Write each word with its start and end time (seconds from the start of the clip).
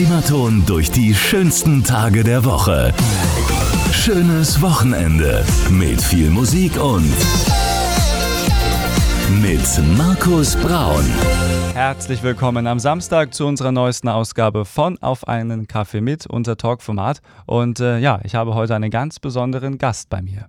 Primaton 0.00 0.64
durch 0.64 0.90
die 0.90 1.14
schönsten 1.14 1.84
Tage 1.84 2.24
der 2.24 2.46
Woche. 2.46 2.94
Schönes 3.92 4.62
Wochenende 4.62 5.44
mit 5.68 6.00
viel 6.00 6.30
Musik 6.30 6.82
und 6.82 7.14
mit 9.42 9.98
Markus 9.98 10.56
Braun. 10.56 11.04
Herzlich 11.74 12.22
willkommen 12.22 12.66
am 12.66 12.78
Samstag 12.78 13.34
zu 13.34 13.46
unserer 13.46 13.72
neuesten 13.72 14.08
Ausgabe 14.08 14.64
von 14.64 14.96
Auf 15.02 15.28
einen 15.28 15.66
Kaffee 15.68 16.00
mit, 16.00 16.26
unser 16.26 16.56
Talkformat. 16.56 17.20
Und 17.44 17.80
äh, 17.80 17.98
ja, 17.98 18.20
ich 18.24 18.34
habe 18.34 18.54
heute 18.54 18.74
einen 18.74 18.90
ganz 18.90 19.18
besonderen 19.18 19.76
Gast 19.76 20.08
bei 20.08 20.22
mir. 20.22 20.46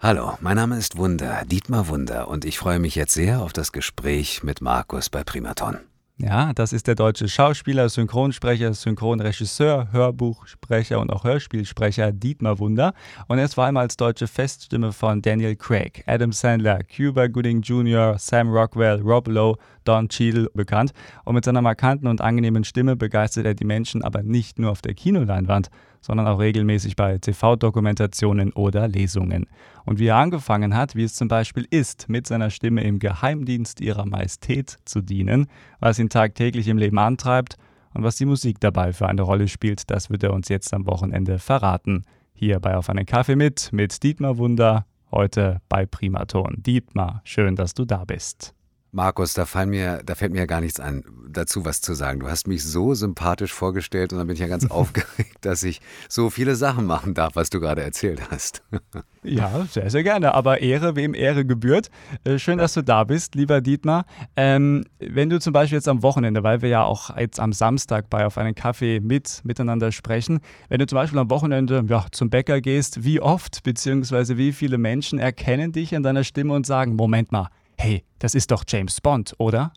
Hallo, 0.00 0.38
mein 0.40 0.56
Name 0.56 0.78
ist 0.78 0.96
Wunder, 0.96 1.42
Dietmar 1.44 1.88
Wunder, 1.88 2.28
und 2.28 2.46
ich 2.46 2.56
freue 2.58 2.78
mich 2.78 2.94
jetzt 2.94 3.12
sehr 3.12 3.42
auf 3.42 3.52
das 3.52 3.72
Gespräch 3.72 4.42
mit 4.42 4.62
Markus 4.62 5.10
bei 5.10 5.24
Primaton. 5.24 5.76
Ja, 6.20 6.52
das 6.52 6.72
ist 6.72 6.88
der 6.88 6.96
deutsche 6.96 7.28
Schauspieler, 7.28 7.88
Synchronsprecher, 7.88 8.74
Synchronregisseur, 8.74 9.92
Hörbuchsprecher 9.92 10.98
und 10.98 11.12
auch 11.12 11.22
Hörspielsprecher 11.22 12.10
Dietmar 12.10 12.58
Wunder. 12.58 12.92
Und 13.28 13.38
er 13.38 13.44
ist 13.44 13.54
vor 13.54 13.62
allem 13.62 13.76
als 13.76 13.96
deutsche 13.96 14.26
Feststimme 14.26 14.90
von 14.90 15.22
Daniel 15.22 15.54
Craig, 15.54 16.02
Adam 16.08 16.32
Sandler, 16.32 16.80
Cuba 16.82 17.28
Gooding 17.28 17.62
Jr., 17.62 18.18
Sam 18.18 18.48
Rockwell, 18.48 19.00
Rob 19.00 19.28
Lowe, 19.28 19.58
Don 19.84 20.08
Cheadle 20.08 20.50
bekannt. 20.54 20.90
Und 21.24 21.36
mit 21.36 21.44
seiner 21.44 21.62
markanten 21.62 22.08
und 22.08 22.20
angenehmen 22.20 22.64
Stimme 22.64 22.96
begeistert 22.96 23.46
er 23.46 23.54
die 23.54 23.64
Menschen 23.64 24.02
aber 24.02 24.24
nicht 24.24 24.58
nur 24.58 24.72
auf 24.72 24.82
der 24.82 24.94
Kinoleinwand, 24.94 25.70
sondern 26.00 26.26
auch 26.26 26.38
regelmäßig 26.38 26.96
bei 26.96 27.18
TV-Dokumentationen 27.18 28.52
oder 28.52 28.88
Lesungen. 28.88 29.46
Und 29.84 29.98
wie 29.98 30.06
er 30.06 30.16
angefangen 30.16 30.74
hat, 30.74 30.94
wie 30.94 31.04
es 31.04 31.14
zum 31.14 31.28
Beispiel 31.28 31.66
ist, 31.70 32.08
mit 32.08 32.26
seiner 32.26 32.50
Stimme 32.50 32.82
im 32.82 32.98
Geheimdienst 32.98 33.80
ihrer 33.80 34.06
Majestät 34.06 34.76
zu 34.84 35.00
dienen, 35.00 35.46
was 35.80 35.98
ihn 35.98 36.08
tagtäglich 36.08 36.68
im 36.68 36.78
Leben 36.78 36.98
antreibt 36.98 37.56
und 37.94 38.02
was 38.02 38.16
die 38.16 38.26
Musik 38.26 38.60
dabei 38.60 38.92
für 38.92 39.08
eine 39.08 39.22
Rolle 39.22 39.48
spielt, 39.48 39.90
das 39.90 40.10
wird 40.10 40.22
er 40.22 40.32
uns 40.32 40.48
jetzt 40.48 40.72
am 40.74 40.86
Wochenende 40.86 41.38
verraten. 41.38 42.04
Hier 42.34 42.60
bei 42.60 42.76
Auf 42.76 42.90
einen 42.90 43.06
Kaffee 43.06 43.36
mit, 43.36 43.72
mit 43.72 44.02
Dietmar 44.02 44.38
Wunder, 44.38 44.86
heute 45.10 45.60
bei 45.68 45.86
Primaton. 45.86 46.56
Dietmar, 46.58 47.20
schön, 47.24 47.56
dass 47.56 47.74
du 47.74 47.84
da 47.84 48.04
bist. 48.04 48.57
Markus, 48.98 49.32
da, 49.32 49.46
fallen 49.46 49.70
mir, 49.70 50.02
da 50.04 50.16
fällt 50.16 50.32
mir 50.32 50.40
ja 50.40 50.46
gar 50.46 50.60
nichts 50.60 50.80
ein, 50.80 51.04
dazu 51.28 51.64
was 51.64 51.80
zu 51.80 51.94
sagen. 51.94 52.18
Du 52.18 52.28
hast 52.28 52.48
mich 52.48 52.64
so 52.64 52.94
sympathisch 52.94 53.52
vorgestellt 53.52 54.12
und 54.12 54.18
dann 54.18 54.26
bin 54.26 54.34
ich 54.34 54.40
ja 54.40 54.48
ganz 54.48 54.66
aufgeregt, 54.72 55.36
dass 55.42 55.62
ich 55.62 55.80
so 56.08 56.30
viele 56.30 56.56
Sachen 56.56 56.84
machen 56.84 57.14
darf, 57.14 57.36
was 57.36 57.48
du 57.48 57.60
gerade 57.60 57.80
erzählt 57.80 58.20
hast. 58.28 58.64
ja, 59.22 59.64
sehr, 59.70 59.88
sehr 59.88 60.02
gerne. 60.02 60.34
Aber 60.34 60.62
Ehre, 60.62 60.96
wem 60.96 61.14
Ehre 61.14 61.44
gebührt. 61.44 61.90
Äh, 62.24 62.40
schön, 62.40 62.58
dass 62.58 62.74
du 62.74 62.82
da 62.82 63.04
bist, 63.04 63.36
lieber 63.36 63.60
Dietmar. 63.60 64.04
Ähm, 64.34 64.84
wenn 64.98 65.30
du 65.30 65.38
zum 65.38 65.52
Beispiel 65.52 65.76
jetzt 65.76 65.86
am 65.86 66.02
Wochenende, 66.02 66.42
weil 66.42 66.60
wir 66.60 66.68
ja 66.68 66.82
auch 66.82 67.16
jetzt 67.16 67.38
am 67.38 67.52
Samstag 67.52 68.10
bei 68.10 68.26
auf 68.26 68.36
einen 68.36 68.56
Kaffee 68.56 68.98
mit 68.98 69.42
miteinander 69.44 69.92
sprechen, 69.92 70.40
wenn 70.70 70.80
du 70.80 70.88
zum 70.88 70.96
Beispiel 70.96 71.20
am 71.20 71.30
Wochenende 71.30 71.84
ja, 71.88 72.06
zum 72.10 72.30
Bäcker 72.30 72.60
gehst, 72.60 73.04
wie 73.04 73.20
oft 73.20 73.62
bzw. 73.62 74.36
wie 74.38 74.50
viele 74.50 74.76
Menschen 74.76 75.20
erkennen 75.20 75.70
dich 75.70 75.92
in 75.92 76.02
deiner 76.02 76.24
Stimme 76.24 76.52
und 76.52 76.66
sagen, 76.66 76.96
Moment 76.96 77.30
mal, 77.30 77.48
hey, 77.78 78.04
das 78.18 78.34
ist 78.34 78.50
doch 78.50 78.64
James 78.66 79.00
Bond, 79.00 79.34
oder? 79.38 79.72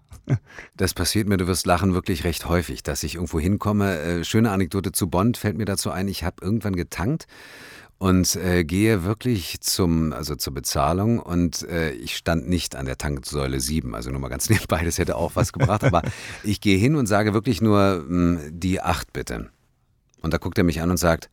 Das 0.78 0.94
passiert 0.94 1.28
mir, 1.28 1.38
du 1.38 1.48
wirst 1.48 1.66
lachen, 1.66 1.94
wirklich 1.94 2.24
recht 2.24 2.48
häufig, 2.48 2.84
dass 2.84 3.04
ich 3.04 3.16
irgendwo 3.16 3.40
hinkomme. 3.40 4.00
Äh, 4.00 4.24
schöne 4.24 4.52
Anekdote 4.52 4.92
zu 4.92 5.10
Bond 5.10 5.38
fällt 5.38 5.58
mir 5.58 5.66
dazu 5.66 5.92
ein. 5.92 6.08
Ich 6.08 6.24
habe 6.24 6.38
irgendwann 6.42 6.76
getankt 6.76 7.28
und 7.98 8.36
äh, 8.36 8.64
gehe 8.64 9.04
wirklich 9.04 9.62
zum, 9.62 10.14
also 10.14 10.36
zur 10.36 10.54
Bezahlung 10.54 11.20
und 11.20 11.64
äh, 11.70 11.92
ich 11.92 12.16
stand 12.16 12.50
nicht 12.50 12.76
an 12.76 12.86
der 12.86 12.98
Tanksäule 12.98 13.60
7, 13.60 13.94
also 13.94 14.10
nur 14.10 14.20
mal 14.20 14.30
ganz 14.30 14.50
nebenbei, 14.50 14.84
das 14.84 14.98
hätte 14.98 15.16
auch 15.16 15.36
was 15.36 15.54
gebracht, 15.54 15.84
aber 15.84 16.02
ich 16.44 16.62
gehe 16.62 16.78
hin 16.78 16.96
und 16.96 17.06
sage 17.06 17.34
wirklich 17.34 17.62
nur 17.62 18.04
mh, 18.08 18.42
hm, 18.42 18.60
die 18.60 18.82
8 18.82 19.14
bitte. 19.14 19.50
Und 20.22 20.34
da 20.34 20.38
guckt 20.38 20.58
er 20.58 20.64
mich 20.64 20.82
an 20.82 20.92
und 20.92 20.98
sagt, 20.98 21.30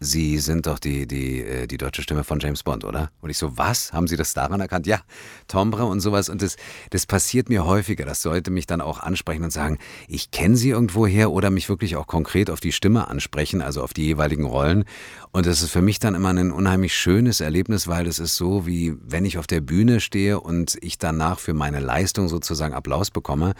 Sie 0.00 0.38
sind 0.38 0.66
doch 0.66 0.78
die, 0.78 1.06
die, 1.06 1.42
äh, 1.42 1.66
die 1.66 1.76
deutsche 1.76 2.02
Stimme 2.02 2.22
von 2.22 2.38
James 2.38 2.62
Bond, 2.62 2.84
oder? 2.84 3.10
Und 3.20 3.30
ich 3.30 3.38
so, 3.38 3.58
was? 3.58 3.92
Haben 3.92 4.06
Sie 4.06 4.16
das 4.16 4.32
daran 4.32 4.60
erkannt? 4.60 4.86
Ja, 4.86 5.00
Tombre 5.48 5.84
und 5.86 6.00
sowas. 6.00 6.28
Und 6.28 6.40
das, 6.40 6.56
das 6.90 7.06
passiert 7.06 7.48
mir 7.48 7.64
häufiger, 7.64 8.04
dass 8.04 8.22
Leute 8.24 8.50
mich 8.50 8.66
dann 8.66 8.80
auch 8.80 9.00
ansprechen 9.00 9.44
und 9.44 9.50
sagen, 9.50 9.78
ich 10.06 10.30
kenne 10.30 10.56
Sie 10.56 10.70
irgendwoher 10.70 11.32
oder 11.32 11.50
mich 11.50 11.68
wirklich 11.68 11.96
auch 11.96 12.06
konkret 12.06 12.50
auf 12.50 12.60
die 12.60 12.72
Stimme 12.72 13.08
ansprechen, 13.08 13.60
also 13.60 13.82
auf 13.82 13.92
die 13.92 14.04
jeweiligen 14.04 14.44
Rollen. 14.44 14.84
Und 15.32 15.46
das 15.46 15.62
ist 15.62 15.70
für 15.70 15.82
mich 15.82 15.98
dann 15.98 16.14
immer 16.14 16.30
ein 16.30 16.52
unheimlich 16.52 16.94
schönes 16.94 17.40
Erlebnis, 17.40 17.88
weil 17.88 18.06
es 18.06 18.18
ist 18.18 18.36
so, 18.36 18.66
wie 18.66 18.94
wenn 19.02 19.24
ich 19.24 19.38
auf 19.38 19.46
der 19.46 19.60
Bühne 19.60 20.00
stehe 20.00 20.40
und 20.40 20.78
ich 20.80 20.98
danach 20.98 21.38
für 21.40 21.54
meine 21.54 21.80
Leistung 21.80 22.28
sozusagen 22.28 22.74
Applaus 22.74 23.10
bekomme 23.10 23.54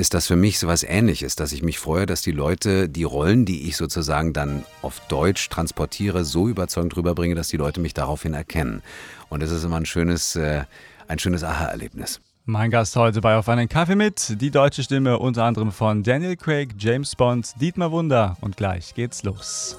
ist 0.00 0.14
das 0.14 0.26
für 0.26 0.34
mich 0.34 0.58
so 0.58 0.66
was 0.66 0.82
ähnliches, 0.82 1.36
dass 1.36 1.52
ich 1.52 1.62
mich 1.62 1.78
freue, 1.78 2.06
dass 2.06 2.22
die 2.22 2.32
Leute 2.32 2.88
die 2.88 3.04
Rollen, 3.04 3.44
die 3.44 3.68
ich 3.68 3.76
sozusagen 3.76 4.32
dann 4.32 4.64
auf 4.80 4.98
Deutsch 5.08 5.50
transportiere, 5.50 6.24
so 6.24 6.48
überzeugend 6.48 6.96
rüberbringe, 6.96 7.34
dass 7.34 7.48
die 7.48 7.58
Leute 7.58 7.80
mich 7.80 7.92
daraufhin 7.92 8.32
erkennen. 8.32 8.82
Und 9.28 9.42
das 9.42 9.50
ist 9.50 9.62
immer 9.62 9.76
ein 9.76 9.84
schönes, 9.84 10.36
äh, 10.36 10.64
ein 11.06 11.18
schönes 11.18 11.44
Aha-Erlebnis. 11.44 12.20
Mein 12.46 12.70
Gast 12.70 12.96
heute 12.96 13.20
bei 13.20 13.36
Auf 13.36 13.50
einen 13.50 13.68
Kaffee 13.68 13.94
mit, 13.94 14.40
die 14.40 14.50
deutsche 14.50 14.82
Stimme 14.82 15.18
unter 15.18 15.44
anderem 15.44 15.70
von 15.70 16.02
Daniel 16.02 16.34
Craig, 16.34 16.70
James 16.78 17.14
Bond, 17.14 17.52
Dietmar 17.60 17.92
Wunder 17.92 18.38
und 18.40 18.56
gleich 18.56 18.94
geht's 18.94 19.22
los. 19.22 19.76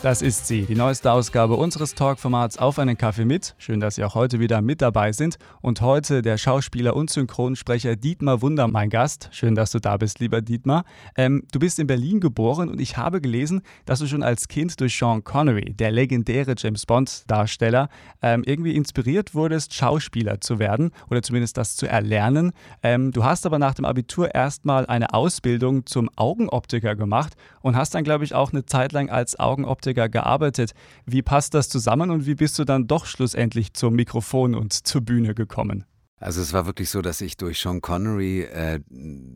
Das 0.00 0.22
ist 0.22 0.46
sie, 0.46 0.62
die 0.62 0.76
neueste 0.76 1.10
Ausgabe 1.10 1.56
unseres 1.56 1.96
Talkformats 1.96 2.56
Auf 2.56 2.78
einen 2.78 2.96
Kaffee 2.96 3.24
mit. 3.24 3.56
Schön, 3.58 3.80
dass 3.80 3.96
Sie 3.96 4.04
auch 4.04 4.14
heute 4.14 4.38
wieder 4.38 4.62
mit 4.62 4.80
dabei 4.80 5.10
sind. 5.10 5.38
Und 5.60 5.80
heute 5.80 6.22
der 6.22 6.38
Schauspieler 6.38 6.94
und 6.94 7.10
Synchronsprecher 7.10 7.96
Dietmar 7.96 8.40
Wunder, 8.40 8.68
mein 8.68 8.90
Gast. 8.90 9.28
Schön, 9.32 9.56
dass 9.56 9.72
du 9.72 9.80
da 9.80 9.96
bist, 9.96 10.20
lieber 10.20 10.40
Dietmar. 10.40 10.84
Ähm, 11.16 11.42
du 11.50 11.58
bist 11.58 11.80
in 11.80 11.88
Berlin 11.88 12.20
geboren 12.20 12.68
und 12.68 12.80
ich 12.80 12.96
habe 12.96 13.20
gelesen, 13.20 13.62
dass 13.86 13.98
du 13.98 14.06
schon 14.06 14.22
als 14.22 14.46
Kind 14.46 14.80
durch 14.80 14.96
Sean 14.96 15.24
Connery, 15.24 15.74
der 15.74 15.90
legendäre 15.90 16.54
James 16.56 16.86
Bond-Darsteller, 16.86 17.88
ähm, 18.22 18.44
irgendwie 18.46 18.76
inspiriert 18.76 19.34
wurdest, 19.34 19.74
Schauspieler 19.74 20.40
zu 20.40 20.60
werden 20.60 20.92
oder 21.10 21.22
zumindest 21.22 21.56
das 21.56 21.74
zu 21.74 21.88
erlernen. 21.88 22.52
Ähm, 22.84 23.10
du 23.10 23.24
hast 23.24 23.46
aber 23.46 23.58
nach 23.58 23.74
dem 23.74 23.84
Abitur 23.84 24.32
erstmal 24.32 24.86
eine 24.86 25.12
Ausbildung 25.12 25.86
zum 25.86 26.08
Augenoptiker 26.14 26.94
gemacht 26.94 27.34
und 27.62 27.74
hast 27.74 27.96
dann, 27.96 28.04
glaube 28.04 28.22
ich, 28.22 28.36
auch 28.36 28.52
eine 28.52 28.64
Zeit 28.64 28.92
lang 28.92 29.10
als 29.10 29.40
Augenoptiker 29.40 29.87
Optiker 29.88 30.08
gearbeitet. 30.08 30.72
Wie 31.06 31.22
passt 31.22 31.54
das 31.54 31.68
zusammen 31.68 32.10
und 32.10 32.26
wie 32.26 32.34
bist 32.34 32.58
du 32.58 32.64
dann 32.64 32.86
doch 32.86 33.06
schlussendlich 33.06 33.72
zum 33.72 33.94
Mikrofon 33.94 34.54
und 34.54 34.72
zur 34.72 35.00
Bühne 35.00 35.34
gekommen? 35.34 35.84
Also 36.20 36.40
es 36.40 36.52
war 36.52 36.66
wirklich 36.66 36.90
so, 36.90 37.00
dass 37.00 37.20
ich 37.20 37.36
durch 37.36 37.60
Sean 37.60 37.80
Connery 37.80 38.42
äh, 38.42 38.80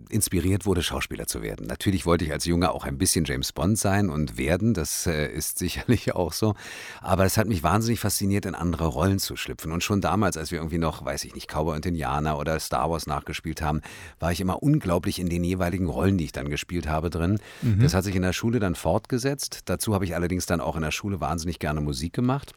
inspiriert 0.08 0.66
wurde, 0.66 0.82
Schauspieler 0.82 1.26
zu 1.26 1.42
werden. 1.42 1.66
Natürlich 1.66 2.06
wollte 2.06 2.24
ich 2.24 2.32
als 2.32 2.44
Junge 2.44 2.72
auch 2.72 2.84
ein 2.84 2.98
bisschen 2.98 3.24
James 3.24 3.52
Bond 3.52 3.78
sein 3.78 4.10
und 4.10 4.36
werden, 4.36 4.74
das 4.74 5.06
äh, 5.06 5.28
ist 5.28 5.58
sicherlich 5.62 6.14
auch 6.14 6.32
so. 6.32 6.54
Aber 7.00 7.24
es 7.24 7.36
hat 7.36 7.46
mich 7.46 7.62
wahnsinnig 7.62 8.00
fasziniert, 8.00 8.46
in 8.46 8.54
andere 8.54 8.86
Rollen 8.86 9.20
zu 9.20 9.36
schlüpfen. 9.36 9.70
Und 9.70 9.84
schon 9.84 10.00
damals, 10.00 10.36
als 10.36 10.50
wir 10.50 10.58
irgendwie 10.58 10.78
noch, 10.78 11.04
weiß 11.04 11.24
ich 11.24 11.34
nicht, 11.34 11.48
Cowboy 11.48 11.76
und 11.76 11.86
Indianer 11.86 12.38
oder 12.38 12.58
Star 12.58 12.90
Wars 12.90 13.06
nachgespielt 13.06 13.62
haben, 13.62 13.80
war 14.18 14.32
ich 14.32 14.40
immer 14.40 14.62
unglaublich 14.62 15.20
in 15.20 15.28
den 15.28 15.44
jeweiligen 15.44 15.88
Rollen, 15.88 16.18
die 16.18 16.24
ich 16.24 16.32
dann 16.32 16.48
gespielt 16.48 16.88
habe, 16.88 17.10
drin. 17.10 17.38
Mhm. 17.62 17.80
Das 17.80 17.94
hat 17.94 18.04
sich 18.04 18.16
in 18.16 18.22
der 18.22 18.32
Schule 18.32 18.58
dann 18.58 18.74
fortgesetzt. 18.74 19.60
Dazu 19.66 19.94
habe 19.94 20.04
ich 20.04 20.16
allerdings 20.16 20.46
dann 20.46 20.60
auch 20.60 20.74
in 20.74 20.82
der 20.82 20.90
Schule 20.90 21.20
wahnsinnig 21.20 21.60
gerne 21.60 21.80
Musik 21.80 22.12
gemacht 22.12 22.54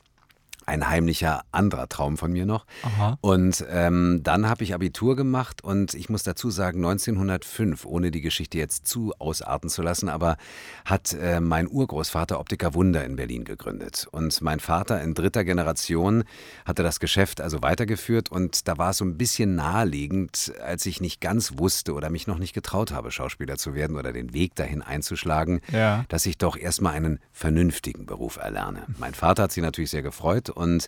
ein 0.66 0.90
heimlicher 0.90 1.44
anderer 1.52 1.88
Traum 1.88 2.18
von 2.18 2.32
mir 2.32 2.46
noch. 2.46 2.66
Aha. 2.84 3.18
Und 3.22 3.66
ähm, 3.70 4.22
dann 4.24 4.50
habe 4.50 4.64
ich 4.64 4.74
Abitur 4.74 5.16
gemacht 5.16 5.64
und 5.64 5.94
ich 5.94 6.10
muss 6.10 6.24
dazu 6.24 6.50
sagen, 6.50 6.80
1905, 6.80 7.86
ohne 7.86 8.12
die 8.12 8.22
Geschichte 8.22 8.58
jetzt 8.58 8.88
zu 8.88 9.14
ausarten 9.20 9.70
zu 9.70 9.82
lassen, 9.82 10.10
aber 10.10 10.38
hat 10.86 11.14
äh, 11.14 11.40
mein 11.40 11.68
Urgroßvater 11.68 12.40
Optiker 12.40 12.74
Wunder 12.74 13.06
in 13.06 13.16
Berlin 13.16 13.44
gegründet. 13.44 14.08
Und 14.12 14.42
mein 14.42 14.60
Vater 14.60 15.02
in 15.02 15.14
dritter 15.14 15.44
Generation 15.44 16.24
hatte 16.66 16.84
das 16.84 17.00
Geschäft 17.00 17.42
also 17.42 17.62
weitergeführt 17.62 18.32
und 18.32 18.68
da 18.68 18.78
war 18.78 18.92
es 18.92 18.98
so 18.98 19.06
ein 19.06 19.18
bisschen 19.18 19.56
naheliegend, 19.56 20.54
als 20.64 20.86
ich 20.86 21.02
nicht 21.02 21.22
ganz 21.22 21.58
wusste 21.58 21.94
oder 21.94 22.10
mich 22.10 22.28
noch 22.28 22.40
nicht 22.40 22.54
getraut 22.54 22.92
habe, 22.92 23.12
Schauspieler 23.12 23.58
zu 23.58 23.76
werden 23.76 23.96
oder 23.98 24.14
den 24.14 24.34
Weg 24.34 24.56
dahin 24.56 24.82
einzuschlagen, 24.82 25.62
ja. 25.72 26.06
dass 26.10 26.26
ich 26.26 26.38
doch 26.38 26.58
erstmal 26.58 26.94
einen 26.94 27.20
vernünftigen 27.32 28.06
Beruf 28.06 28.38
erlerne. 28.38 28.84
Mein 28.98 29.14
Vater 29.14 29.44
hat 29.44 29.52
sich 29.52 29.64
natürlich 29.64 29.90
sehr 29.90 30.02
gefreut 30.02 30.55
und 30.56 30.88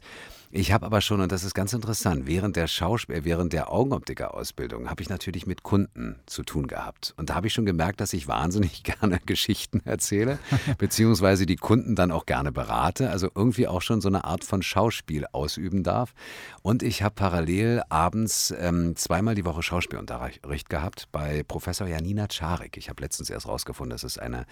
Ich 0.49 0.71
habe 0.71 0.85
aber 0.85 1.01
schon, 1.01 1.19
und 1.19 1.31
das 1.31 1.43
ist 1.43 1.53
ganz 1.53 1.73
interessant, 1.73 2.25
während 2.25 2.55
der 2.55 2.67
Schauspiel, 2.67 3.25
während 3.25 3.51
der 3.51 3.71
Augenoptiker-Ausbildung 3.71 4.89
habe 4.89 5.01
ich 5.01 5.09
natürlich 5.09 5.45
mit 5.45 5.63
Kunden 5.63 6.19
zu 6.25 6.43
tun 6.43 6.67
gehabt. 6.67 7.13
Und 7.17 7.29
da 7.29 7.35
habe 7.35 7.47
ich 7.47 7.53
schon 7.53 7.65
gemerkt, 7.65 7.99
dass 7.99 8.13
ich 8.13 8.29
wahnsinnig 8.29 8.83
gerne 9.01 9.19
Geschichten 9.25 9.81
erzähle, 9.83 10.39
beziehungsweise 10.77 11.45
die 11.45 11.57
Kunden 11.57 11.95
dann 11.95 12.11
auch 12.11 12.25
gerne 12.25 12.53
berate. 12.53 13.09
Also 13.09 13.29
irgendwie 13.35 13.67
auch 13.67 13.81
schon 13.81 13.99
so 13.99 14.07
eine 14.07 14.23
Art 14.23 14.45
von 14.45 14.61
Schauspiel 14.61 15.25
ausüben 15.33 15.83
darf. 15.83 16.13
Und 16.61 16.81
ich 16.81 17.03
habe 17.03 17.15
parallel 17.15 17.83
abends 17.89 18.53
ähm, 18.57 18.95
zweimal 18.95 19.35
die 19.35 19.43
Woche 19.43 19.63
Schauspielunterricht 19.63 20.69
gehabt 20.69 21.09
bei 21.11 21.43
Professor 21.43 21.87
Janina 21.87 22.27
Czarik. 22.27 22.77
Ich 22.77 22.89
habe 22.89 23.01
letztens 23.03 23.29
erst 23.29 23.47
rausgefunden, 23.47 23.91
dass 23.91 24.03
es 24.03 24.17
eine, 24.17 24.45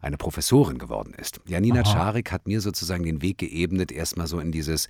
eine 0.00 0.16
Professorin 0.16 0.78
geworden 0.78 1.12
ist. 1.18 1.40
Janina 1.46 1.80
Aha. 1.80 1.92
Czarik 1.92 2.30
hat 2.30 2.46
mir 2.46 2.60
sozusagen 2.60 3.02
den 3.02 3.20
Weg 3.20 3.38
geebnet, 3.38 3.90
erstmal 3.90 4.28
so 4.28 4.38
in 4.38 4.52
dieses 4.52 4.86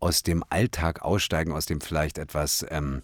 aus 0.00 0.22
dem 0.22 0.44
Alltag 0.48 1.02
aussteigen, 1.02 1.52
aus 1.52 1.66
dem 1.66 1.80
vielleicht 1.80 2.18
etwas 2.18 2.64
ähm, 2.70 3.02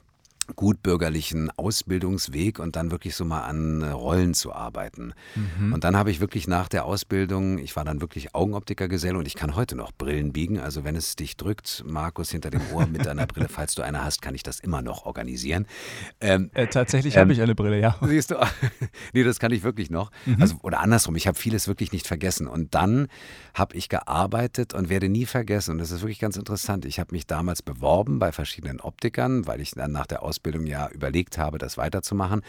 gutbürgerlichen 0.57 1.51
Ausbildungsweg 1.57 2.59
und 2.59 2.77
dann 2.77 2.91
wirklich 2.91 3.15
so 3.15 3.25
mal 3.25 3.43
an 3.43 3.83
äh, 3.83 3.91
Rollen 3.91 4.35
zu 4.35 4.53
arbeiten. 4.53 5.13
Mhm. 5.35 5.73
Und 5.73 5.85
dann 5.85 5.97
habe 5.97 6.11
ich 6.11 6.21
wirklich 6.21 6.49
nach 6.49 6.69
der 6.69 6.85
Ausbildung, 6.85 7.59
ich 7.59 7.77
war 7.77 7.85
dann 7.85 8.01
wirklich 8.01 8.35
Augenoptikergeselle 8.35 9.19
und 9.19 9.27
ich 9.27 9.35
kann 9.35 9.57
heute 9.57 9.77
noch 9.77 9.93
Brillen 9.93 10.33
biegen. 10.33 10.59
Also 10.59 10.85
wenn 10.85 10.97
es 10.97 11.17
dich 11.17 11.37
drückt, 11.37 11.85
Markus, 11.87 12.31
hinter 12.31 12.51
dem 12.51 12.63
Ohr 12.73 12.87
mit 12.87 13.07
deiner 13.07 13.27
Brille, 13.27 13.49
falls 13.51 13.75
du 13.75 13.83
eine 13.83 14.05
hast, 14.05 14.23
kann 14.23 14.35
ich 14.35 14.43
das 14.43 14.61
immer 14.61 14.83
noch 14.83 15.07
organisieren. 15.07 15.67
Ähm, 16.21 16.51
äh, 16.55 16.67
tatsächlich 16.67 17.15
ähm, 17.15 17.21
habe 17.21 17.33
ich 17.33 17.43
eine 17.43 17.55
Brille, 17.55 17.81
ja. 17.81 17.97
Siehst 18.07 18.31
du? 18.31 18.37
nee, 19.13 19.23
das 19.23 19.39
kann 19.39 19.53
ich 19.53 19.63
wirklich 19.63 19.91
noch. 19.91 20.11
Mhm. 20.27 20.41
Also, 20.41 20.57
oder 20.63 20.81
andersrum, 20.81 21.17
ich 21.17 21.27
habe 21.27 21.39
vieles 21.39 21.69
wirklich 21.69 21.93
nicht 21.93 22.07
vergessen. 22.07 22.47
Und 22.47 22.75
dann 22.75 23.09
habe 23.55 23.77
ich 23.77 23.89
gearbeitet 23.89 24.75
und 24.75 24.89
werde 24.89 25.09
nie 25.09 25.27
vergessen, 25.27 25.73
und 25.73 25.79
das 25.79 25.91
ist 25.91 26.03
wirklich 26.03 26.19
ganz 26.19 26.37
interessant, 26.37 26.85
ich 26.85 26.99
habe 26.99 27.13
mich 27.13 27.27
damals 27.27 27.63
beworben 27.63 28.19
bei 28.19 28.33
verschiedenen 28.33 28.81
Optikern, 28.81 29.47
weil 29.47 29.61
ich 29.61 29.73
dann 29.73 29.93
nach 29.93 30.07
der 30.07 30.23
Ausbildung 30.23 30.40
Ausbildung 30.41 30.67
ja 30.67 30.89
überlegt 30.89 31.37
habe, 31.37 31.59
das 31.59 31.77
weiterzumachen 31.77 32.43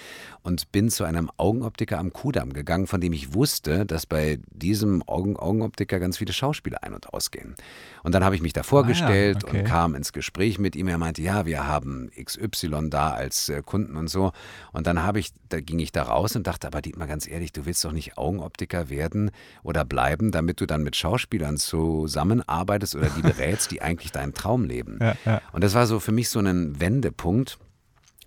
und 0.43 0.71
bin 0.71 0.89
zu 0.89 1.03
einem 1.03 1.29
Augenoptiker 1.35 1.99
am 1.99 2.13
Kudamm 2.13 2.53
gegangen, 2.53 2.88
von 2.88 3.01
dem 3.01 3.11
ich 3.11 3.33
wusste, 3.33 3.85
dass 3.85 4.05
bei 4.05 4.39
diesem 4.49 5.03
Augen 5.03 5.35
Augenoptiker 5.35 5.99
ganz 5.99 6.17
viele 6.17 6.31
Schauspieler 6.31 6.83
ein- 6.83 6.93
und 6.93 7.13
ausgehen. 7.13 7.55
Und 8.03 8.15
dann 8.15 8.23
habe 8.23 8.35
ich 8.35 8.41
mich 8.41 8.53
da 8.53 8.63
vorgestellt 8.63 9.38
ah, 9.38 9.47
ja, 9.47 9.49
okay. 9.49 9.59
und 9.59 9.67
kam 9.67 9.95
ins 9.95 10.13
Gespräch 10.13 10.57
mit 10.57 10.77
ihm. 10.77 10.88
Er 10.88 10.97
meinte, 10.97 11.21
ja, 11.21 11.45
wir 11.45 11.67
haben 11.67 12.09
XY 12.15 12.89
da 12.89 13.11
als 13.11 13.49
äh, 13.49 13.61
Kunden 13.61 13.97
und 13.97 14.07
so. 14.07 14.31
Und 14.71 14.88
dann 14.88 15.03
habe 15.03 15.19
ich, 15.19 15.33
da 15.49 15.59
ging 15.59 15.79
ich 15.79 15.91
da 15.91 16.03
raus 16.03 16.35
und 16.38 16.47
dachte, 16.47 16.67
aber 16.67 16.81
Dietmar, 16.81 17.07
ganz 17.07 17.27
ehrlich, 17.27 17.51
du 17.51 17.65
willst 17.65 17.83
doch 17.83 17.91
nicht 17.91 18.17
Augenoptiker 18.17 18.89
werden 18.89 19.31
oder 19.63 19.83
bleiben, 19.83 20.31
damit 20.31 20.61
du 20.61 20.65
dann 20.65 20.81
mit 20.81 20.95
Schauspielern 20.95 21.57
zusammenarbeitest 21.57 22.95
oder 22.95 23.09
die 23.09 23.21
berätst, 23.31 23.71
die 23.71 23.81
eigentlich 23.81 24.13
deinen 24.13 24.33
Traum 24.33 24.63
leben. 24.63 24.97
Ja, 25.01 25.15
ja. 25.25 25.41
Und 25.51 25.63
das 25.63 25.73
war 25.73 25.85
so 25.88 25.99
für 25.99 26.13
mich 26.13 26.29
so 26.29 26.39
ein 26.39 26.79
Wendepunkt. 26.79 27.59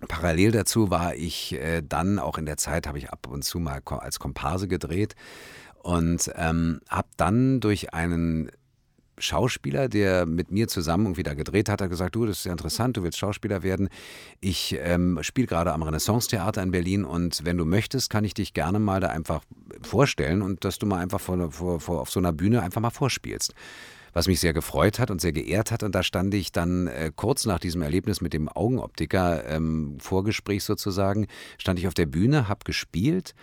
Parallel 0.07 0.51
dazu 0.51 0.89
war 0.89 1.15
ich 1.15 1.53
äh, 1.53 1.81
dann 1.81 2.19
auch 2.19 2.37
in 2.37 2.45
der 2.45 2.57
Zeit, 2.57 2.87
habe 2.87 2.97
ich 2.97 3.09
ab 3.09 3.27
und 3.27 3.43
zu 3.43 3.59
mal 3.59 3.81
als 3.85 4.19
Komparse 4.19 4.67
gedreht 4.67 5.15
und 5.83 6.31
ähm, 6.35 6.81
habe 6.89 7.07
dann 7.17 7.59
durch 7.59 7.93
einen 7.93 8.51
Schauspieler, 9.17 9.87
der 9.87 10.25
mit 10.25 10.51
mir 10.51 10.67
zusammen 10.67 11.05
irgendwie 11.05 11.23
da 11.23 11.33
gedreht 11.33 11.69
hat, 11.69 11.81
hat 11.81 11.89
gesagt, 11.89 12.15
du, 12.15 12.25
das 12.25 12.39
ist 12.39 12.45
ja 12.45 12.51
interessant, 12.51 12.97
du 12.97 13.03
willst 13.03 13.17
Schauspieler 13.17 13.63
werden. 13.63 13.89
Ich 14.41 14.75
ähm, 14.79 15.19
spiele 15.21 15.47
gerade 15.47 15.71
am 15.71 15.83
Renaissance-Theater 15.83 16.61
in 16.61 16.71
Berlin 16.71 17.05
und 17.05 17.45
wenn 17.45 17.57
du 17.57 17.65
möchtest, 17.65 18.09
kann 18.09 18.25
ich 18.25 18.33
dich 18.33 18.53
gerne 18.53 18.79
mal 18.79 18.99
da 18.99 19.07
einfach 19.07 19.43
vorstellen 19.81 20.41
und 20.41 20.65
dass 20.65 20.79
du 20.79 20.85
mal 20.85 20.99
einfach 20.99 21.21
vor, 21.21 21.51
vor, 21.51 21.79
vor 21.79 22.01
auf 22.01 22.09
so 22.09 22.19
einer 22.19 22.33
Bühne 22.33 22.61
einfach 22.61 22.81
mal 22.81 22.89
vorspielst 22.89 23.53
was 24.15 24.27
mich 24.27 24.39
sehr 24.39 24.53
gefreut 24.53 24.97
hat 24.97 25.11
und 25.11 25.21
sehr 25.21 25.33
geehrt 25.33 25.71
hat. 25.71 25.83
Und 25.83 25.93
da 25.93 26.01
stand 26.01 26.33
ich 26.33 26.51
dann 26.51 26.87
äh, 26.87 27.11
kurz 27.13 27.45
nach 27.45 27.59
diesem 27.59 27.81
Erlebnis 27.81 28.21
mit 28.21 28.33
dem 28.33 28.47
Augenoptiker, 28.47 29.45
ähm, 29.45 29.97
Vorgespräch 29.99 30.63
sozusagen, 30.63 31.27
stand 31.57 31.77
ich 31.77 31.87
auf 31.87 31.93
der 31.93 32.05
Bühne, 32.05 32.47
habe 32.47 32.61
gespielt. 32.63 33.35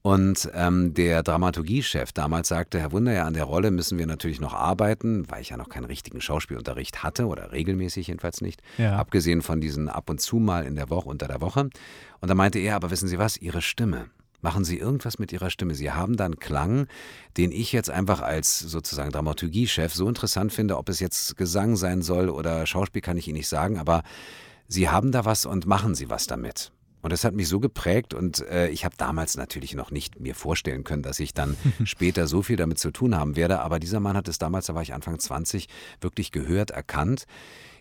Und 0.00 0.50
ähm, 0.54 0.94
der 0.94 1.22
Dramaturgiechef 1.22 2.12
damals 2.12 2.48
sagte, 2.48 2.80
Herr 2.80 2.92
Wunder, 2.92 3.12
ja, 3.12 3.24
an 3.24 3.34
der 3.34 3.44
Rolle 3.44 3.70
müssen 3.70 3.98
wir 3.98 4.06
natürlich 4.06 4.40
noch 4.40 4.54
arbeiten, 4.54 5.28
weil 5.28 5.42
ich 5.42 5.50
ja 5.50 5.56
noch 5.56 5.68
keinen 5.68 5.84
richtigen 5.84 6.20
Schauspielunterricht 6.20 7.02
hatte 7.02 7.26
oder 7.26 7.52
regelmäßig 7.52 8.08
jedenfalls 8.08 8.40
nicht, 8.40 8.62
ja. 8.78 8.96
abgesehen 8.96 9.42
von 9.42 9.60
diesen 9.60 9.88
ab 9.88 10.10
und 10.10 10.20
zu 10.20 10.36
mal 10.36 10.64
in 10.64 10.74
der 10.74 10.90
Woche, 10.90 11.08
unter 11.08 11.28
der 11.28 11.40
Woche. 11.40 11.68
Und 12.20 12.28
da 12.28 12.34
meinte 12.34 12.58
er, 12.58 12.76
aber 12.76 12.90
wissen 12.90 13.08
Sie 13.08 13.18
was, 13.18 13.36
Ihre 13.36 13.62
Stimme, 13.62 14.06
machen 14.42 14.64
Sie 14.64 14.78
irgendwas 14.78 15.18
mit 15.18 15.32
Ihrer 15.32 15.50
Stimme. 15.50 15.74
Sie 15.74 15.90
haben 15.90 16.16
dann 16.16 16.36
Klang, 16.36 16.86
den 17.36 17.52
ich 17.52 17.72
jetzt 17.72 17.90
einfach 17.90 18.20
als 18.20 18.58
sozusagen 18.58 19.10
Dramaturgiechef 19.10 19.94
so 19.94 20.08
interessant 20.08 20.52
finde, 20.52 20.76
ob 20.76 20.88
es 20.88 21.00
jetzt 21.00 21.36
Gesang 21.36 21.76
sein 21.76 22.02
soll 22.02 22.28
oder 22.28 22.66
Schauspiel, 22.66 23.02
kann 23.02 23.16
ich 23.16 23.28
Ihnen 23.28 23.38
nicht 23.38 23.48
sagen, 23.48 23.78
aber 23.78 24.02
Sie 24.68 24.88
haben 24.88 25.12
da 25.12 25.24
was 25.24 25.46
und 25.46 25.66
machen 25.66 25.94
Sie 25.94 26.10
was 26.10 26.26
damit. 26.26 26.72
Und 27.02 27.12
das 27.12 27.24
hat 27.24 27.34
mich 27.34 27.48
so 27.48 27.58
geprägt 27.58 28.14
und 28.14 28.46
äh, 28.46 28.68
ich 28.68 28.84
habe 28.84 28.94
damals 28.96 29.36
natürlich 29.36 29.74
noch 29.74 29.90
nicht 29.90 30.20
mir 30.20 30.36
vorstellen 30.36 30.84
können, 30.84 31.02
dass 31.02 31.18
ich 31.18 31.34
dann 31.34 31.56
später 31.84 32.28
so 32.28 32.42
viel 32.42 32.56
damit 32.56 32.78
zu 32.78 32.92
tun 32.92 33.16
haben 33.16 33.34
werde. 33.34 33.60
Aber 33.60 33.80
dieser 33.80 33.98
Mann 33.98 34.16
hat 34.16 34.28
es 34.28 34.38
damals, 34.38 34.66
da 34.66 34.74
war 34.76 34.82
ich 34.82 34.94
Anfang 34.94 35.18
20, 35.18 35.66
wirklich 36.00 36.30
gehört, 36.30 36.70
erkannt. 36.70 37.24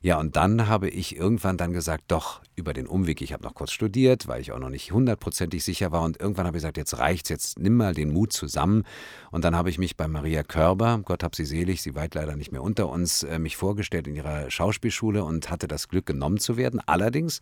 Ja, 0.04 0.20
und 0.20 0.36
dann 0.36 0.68
habe 0.68 0.90
ich 0.90 1.16
irgendwann 1.16 1.58
dann 1.58 1.74
gesagt, 1.74 2.06
doch, 2.08 2.42
über 2.56 2.74
den 2.74 2.88
Umweg, 2.88 3.22
ich 3.22 3.34
habe 3.34 3.44
noch 3.44 3.54
kurz 3.54 3.72
studiert, 3.72 4.28
weil 4.28 4.42
ich 4.42 4.52
auch 4.52 4.58
noch 4.58 4.70
nicht 4.70 4.92
hundertprozentig 4.92 5.64
sicher 5.64 5.92
war. 5.92 6.02
Und 6.02 6.20
irgendwann 6.20 6.48
habe 6.48 6.58
ich 6.58 6.62
gesagt, 6.64 6.78
jetzt 6.78 6.98
reicht's, 6.98 7.30
jetzt 7.30 7.60
nimm 7.60 7.78
mal 7.78 7.94
den 7.94 8.12
Mut 8.12 8.34
zusammen. 8.34 8.84
Und 9.30 9.46
dann 9.46 9.56
habe 9.56 9.70
ich 9.70 9.78
mich 9.78 9.98
bei 9.98 10.08
Maria 10.08 10.42
Körber, 10.42 11.02
Gott 11.06 11.24
hab 11.24 11.36
sie 11.36 11.46
selig, 11.46 11.84
sie 11.84 11.94
weit 11.94 12.16
leider 12.16 12.36
nicht 12.36 12.52
mehr 12.52 12.64
unter 12.64 12.90
uns, 12.90 13.22
äh, 13.22 13.38
mich 13.38 13.58
vorgestellt 13.58 14.08
in 14.08 14.16
ihrer 14.16 14.50
Schauspielschule 14.50 15.24
und 15.24 15.52
hatte 15.52 15.68
das 15.68 15.88
Glück, 15.88 16.08
genommen 16.08 16.40
zu 16.40 16.58
werden. 16.58 16.82
Allerdings 16.88 17.40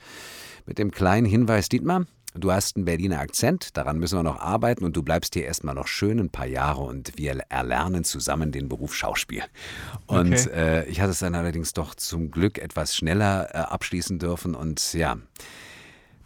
mit 0.66 0.80
dem 0.80 0.92
kleinen 0.92 1.26
Hinweis, 1.26 1.70
Dietmar, 1.70 2.08
Du 2.36 2.52
hast 2.52 2.76
einen 2.76 2.86
Berliner 2.86 3.20
Akzent, 3.20 3.76
daran 3.76 3.98
müssen 3.98 4.20
wir 4.20 4.24
noch 4.24 4.40
arbeiten 4.40 4.86
und 4.86 4.96
du 4.96 5.02
bleibst 5.02 5.34
hier 5.34 5.46
erstmal 5.46 5.74
noch 5.74 5.88
schön 5.88 6.20
ein 6.20 6.30
paar 6.30 6.46
Jahre 6.46 6.82
und 6.82 7.18
wir 7.18 7.40
erlernen 7.50 8.04
zusammen 8.04 8.52
den 8.52 8.70
Beruf 8.70 8.96
Schauspiel. 8.96 9.44
Und 10.06 10.34
okay. 10.34 10.50
äh, 10.54 10.86
ich 10.86 11.02
hatte 11.02 11.12
es 11.12 11.20
dann 11.20 11.34
allerdings 11.34 11.74
doch 11.74 11.96
zum 11.96 12.30
Glück 12.30 12.60
etwas 12.60 12.96
schneller 12.96 13.50
äh, 13.54 13.58
abschließen 13.58 14.20
dürfen 14.20 14.56
und 14.56 14.94
ja. 14.94 15.18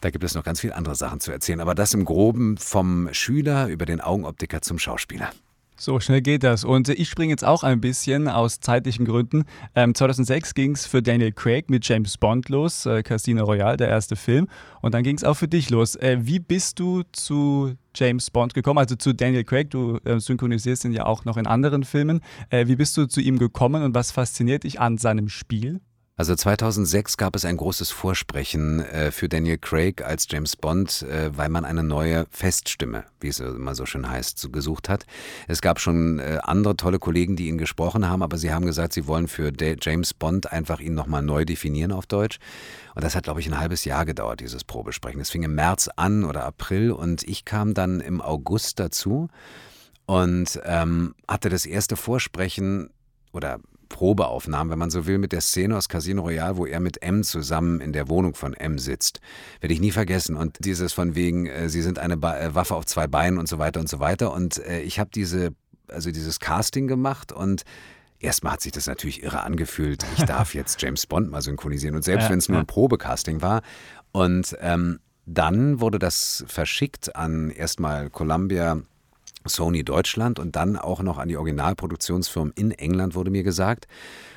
Da 0.01 0.09
gibt 0.09 0.25
es 0.25 0.35
noch 0.35 0.43
ganz 0.43 0.59
viele 0.59 0.75
andere 0.75 0.95
Sachen 0.95 1.21
zu 1.21 1.31
erzählen, 1.31 1.61
aber 1.61 1.75
das 1.75 1.93
im 1.93 2.03
Groben 2.03 2.57
vom 2.57 3.07
Schüler 3.13 3.67
über 3.67 3.85
den 3.85 4.01
Augenoptiker 4.01 4.61
zum 4.61 4.77
Schauspieler. 4.77 5.31
So 5.83 5.99
schnell 5.99 6.21
geht 6.21 6.43
das. 6.43 6.63
Und 6.63 6.87
ich 6.87 7.09
springe 7.09 7.31
jetzt 7.31 7.43
auch 7.43 7.61
ein 7.61 7.81
bisschen 7.81 8.29
aus 8.29 8.61
zeitlichen 8.61 9.03
Gründen. 9.03 9.43
Ähm, 9.75 9.93
2006 9.93 10.53
ging 10.53 10.71
es 10.71 10.85
für 10.85 11.01
Daniel 11.01 11.33
Craig 11.33 11.69
mit 11.69 11.85
James 11.85 12.17
Bond 12.17 12.47
los, 12.47 12.85
äh, 12.85 13.03
Casino 13.03 13.43
Royale, 13.43 13.75
der 13.75 13.89
erste 13.89 14.15
Film. 14.15 14.47
Und 14.81 14.93
dann 14.93 15.03
ging 15.03 15.17
es 15.17 15.25
auch 15.25 15.33
für 15.33 15.49
dich 15.49 15.69
los. 15.69 15.97
Äh, 15.97 16.19
wie 16.21 16.39
bist 16.39 16.79
du 16.79 17.03
zu 17.11 17.73
James 17.93 18.31
Bond 18.31 18.53
gekommen, 18.53 18.79
also 18.79 18.95
zu 18.95 19.11
Daniel 19.11 19.43
Craig? 19.43 19.71
Du 19.71 19.97
äh, 20.05 20.21
synchronisierst 20.21 20.85
ihn 20.85 20.93
ja 20.93 21.05
auch 21.05 21.25
noch 21.25 21.35
in 21.35 21.47
anderen 21.47 21.83
Filmen. 21.83 22.21
Äh, 22.49 22.67
wie 22.67 22.77
bist 22.77 22.95
du 22.95 23.05
zu 23.05 23.19
ihm 23.19 23.37
gekommen 23.37 23.83
und 23.83 23.93
was 23.93 24.11
fasziniert 24.11 24.63
dich 24.63 24.79
an 24.79 24.97
seinem 24.97 25.27
Spiel? 25.27 25.81
Also 26.15 26.35
2006 26.35 27.17
gab 27.17 27.35
es 27.35 27.43
ein 27.43 27.57
großes 27.57 27.89
Vorsprechen 27.89 28.81
äh, 28.81 29.09
für 29.09 29.27
Daniel 29.27 29.57
Craig 29.57 30.03
als 30.03 30.27
James 30.29 30.55
Bond, 30.55 31.01
äh, 31.01 31.35
weil 31.35 31.49
man 31.49 31.65
eine 31.65 31.81
neue 31.81 32.27
Feststimme, 32.29 33.05
wie 33.19 33.29
es 33.29 33.39
immer 33.39 33.73
so 33.73 33.87
schön 33.87 34.07
heißt, 34.07 34.37
so 34.37 34.51
gesucht 34.51 34.89
hat. 34.89 35.07
Es 35.47 35.63
gab 35.63 35.79
schon 35.79 36.19
äh, 36.19 36.37
andere 36.43 36.77
tolle 36.77 36.99
Kollegen, 36.99 37.35
die 37.35 37.47
ihn 37.47 37.57
gesprochen 37.57 38.07
haben, 38.07 38.21
aber 38.21 38.37
sie 38.37 38.53
haben 38.53 38.67
gesagt, 38.67 38.93
sie 38.93 39.07
wollen 39.07 39.27
für 39.27 39.51
De 39.51 39.75
James 39.81 40.13
Bond 40.13 40.51
einfach 40.51 40.79
ihn 40.79 40.93
nochmal 40.93 41.23
neu 41.23 41.45
definieren 41.45 41.91
auf 41.91 42.05
Deutsch. 42.05 42.37
Und 42.93 43.03
das 43.03 43.15
hat, 43.15 43.23
glaube 43.23 43.39
ich, 43.39 43.47
ein 43.47 43.57
halbes 43.57 43.83
Jahr 43.83 44.05
gedauert, 44.05 44.39
dieses 44.39 44.63
Probesprechen. 44.63 45.19
Es 45.19 45.31
fing 45.31 45.41
im 45.41 45.55
März 45.55 45.89
an 45.95 46.25
oder 46.25 46.43
April 46.45 46.91
und 46.91 47.23
ich 47.23 47.43
kam 47.43 47.73
dann 47.73 48.01
im 48.01 48.21
August 48.21 48.79
dazu 48.79 49.29
und 50.05 50.61
ähm, 50.63 51.15
hatte 51.27 51.49
das 51.49 51.65
erste 51.65 51.95
Vorsprechen 51.95 52.91
oder 53.31 53.59
Probeaufnahmen, 53.89 54.71
wenn 54.71 54.79
man 54.79 54.89
so 54.89 55.05
will, 55.05 55.17
mit 55.17 55.31
der 55.31 55.41
Szene 55.41 55.77
aus 55.77 55.89
Casino 55.89 56.23
Royale, 56.23 56.57
wo 56.57 56.65
er 56.65 56.79
mit 56.79 57.01
M 57.03 57.23
zusammen 57.23 57.81
in 57.81 57.93
der 57.93 58.09
Wohnung 58.09 58.35
von 58.35 58.53
M 58.53 58.79
sitzt. 58.79 59.19
Werde 59.61 59.73
ich 59.73 59.81
nie 59.81 59.91
vergessen. 59.91 60.35
Und 60.35 60.57
dieses 60.59 60.93
von 60.93 61.15
wegen, 61.15 61.45
äh, 61.45 61.69
sie 61.69 61.81
sind 61.81 61.99
eine 61.99 62.17
ba 62.17 62.37
äh, 62.37 62.55
Waffe 62.55 62.75
auf 62.75 62.85
zwei 62.85 63.07
Beinen 63.07 63.37
und 63.37 63.47
so 63.47 63.59
weiter 63.59 63.79
und 63.79 63.89
so 63.89 63.99
weiter. 63.99 64.33
Und 64.33 64.57
äh, 64.65 64.81
ich 64.81 64.99
habe 64.99 65.09
diese, 65.13 65.53
also 65.87 66.11
dieses 66.11 66.39
Casting 66.39 66.87
gemacht 66.87 67.31
und 67.31 67.63
Erstmal 68.19 68.53
hat 68.53 68.61
sich 68.61 68.71
das 68.71 68.87
natürlich 68.87 69.21
irre 69.21 69.41
angefühlt. 69.41 70.05
Ich 70.15 70.23
darf 70.25 70.53
jetzt 70.53 70.81
James 70.81 71.05
Bond 71.05 71.29
mal 71.29 71.41
synchronisieren. 71.41 71.93
Und 71.93 72.03
selbst 72.03 72.23
ja, 72.23 72.29
wenn 72.29 72.39
es 72.39 72.47
nur 72.47 72.57
ein 72.57 72.65
Probecasting 72.65 73.41
war. 73.41 73.61
Und 74.13 74.55
ähm, 74.61 74.99
dann 75.25 75.81
wurde 75.81 75.99
das 75.99 76.45
verschickt 76.47 77.17
an 77.17 77.49
erstmal 77.49 78.09
Columbia 78.09 78.81
Sony 79.49 79.83
Deutschland 79.83 80.39
und 80.39 80.55
dann 80.55 80.77
auch 80.77 81.01
noch 81.01 81.17
an 81.17 81.27
die 81.27 81.37
Originalproduktionsfirmen 81.37 82.53
in 82.55 82.71
England, 82.71 83.15
wurde 83.15 83.31
mir 83.31 83.43
gesagt. 83.43 83.87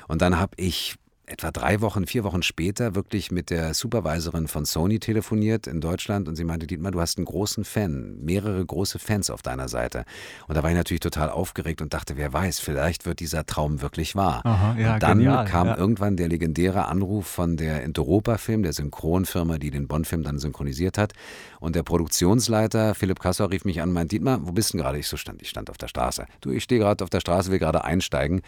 Und 0.07 0.21
dann 0.21 0.39
habe 0.39 0.53
ich 0.57 0.95
etwa 1.27 1.51
drei 1.51 1.81
Wochen, 1.81 2.07
vier 2.07 2.23
Wochen 2.23 2.41
später 2.41 2.95
wirklich 2.95 3.31
mit 3.31 3.49
der 3.49 3.73
Supervisorin 3.73 4.47
von 4.47 4.63
Sony 4.63 4.99
telefoniert 4.99 5.67
in 5.67 5.81
Deutschland 5.81 6.29
und 6.29 6.37
sie 6.37 6.45
meinte, 6.45 6.67
Dietmar, 6.67 6.91
du 6.91 7.01
hast 7.01 7.17
einen 7.17 7.25
großen 7.25 7.65
Fan, 7.65 8.17
mehrere 8.21 8.65
große 8.65 8.97
Fans 8.97 9.29
auf 9.29 9.41
deiner 9.41 9.67
Seite. 9.67 10.05
Und 10.47 10.55
da 10.55 10.63
war 10.63 10.69
ich 10.69 10.75
natürlich 10.77 11.01
total 11.01 11.29
aufgeregt 11.29 11.81
und 11.81 11.93
dachte, 11.93 12.15
wer 12.15 12.31
weiß, 12.31 12.59
vielleicht 12.59 13.05
wird 13.05 13.19
dieser 13.19 13.45
Traum 13.45 13.81
wirklich 13.81 14.15
wahr. 14.15 14.41
Aha, 14.45 14.77
ja, 14.79 14.93
und 14.93 15.03
dann 15.03 15.17
genial, 15.17 15.45
kam 15.45 15.67
ja. 15.67 15.77
irgendwann 15.77 16.15
der 16.15 16.29
legendäre 16.29 16.85
Anruf 16.85 17.27
von 17.27 17.57
der 17.57 17.83
Interopa-Film, 17.83 18.63
der 18.63 18.71
Synchronfirma, 18.71 19.57
die 19.57 19.69
den 19.69 19.89
Bond-Film 19.89 20.23
dann 20.23 20.39
synchronisiert 20.39 20.97
hat. 20.97 21.11
Und 21.59 21.75
der 21.75 21.83
Produktionsleiter 21.83 22.95
Philipp 22.95 23.19
Kassor 23.19 23.51
rief 23.51 23.65
mich 23.65 23.81
an 23.81 23.89
und 23.89 23.93
meinte, 23.93 24.15
Dietmar, 24.15 24.39
wo 24.47 24.53
bist 24.53 24.69
du 24.69 24.77
denn 24.77 24.83
gerade? 24.83 24.97
Ich 24.97 25.07
so 25.07 25.17
stand, 25.17 25.41
ich 25.41 25.49
stand 25.49 25.69
auf 25.69 25.77
der 25.77 25.89
Straße. 25.89 26.25
Du, 26.39 26.51
ich 26.51 26.63
stehe 26.63 26.79
gerade 26.79 27.03
auf 27.03 27.09
der 27.09 27.19
Straße, 27.19 27.51
will 27.51 27.59
gerade 27.59 27.83
einsteigen 27.83 28.41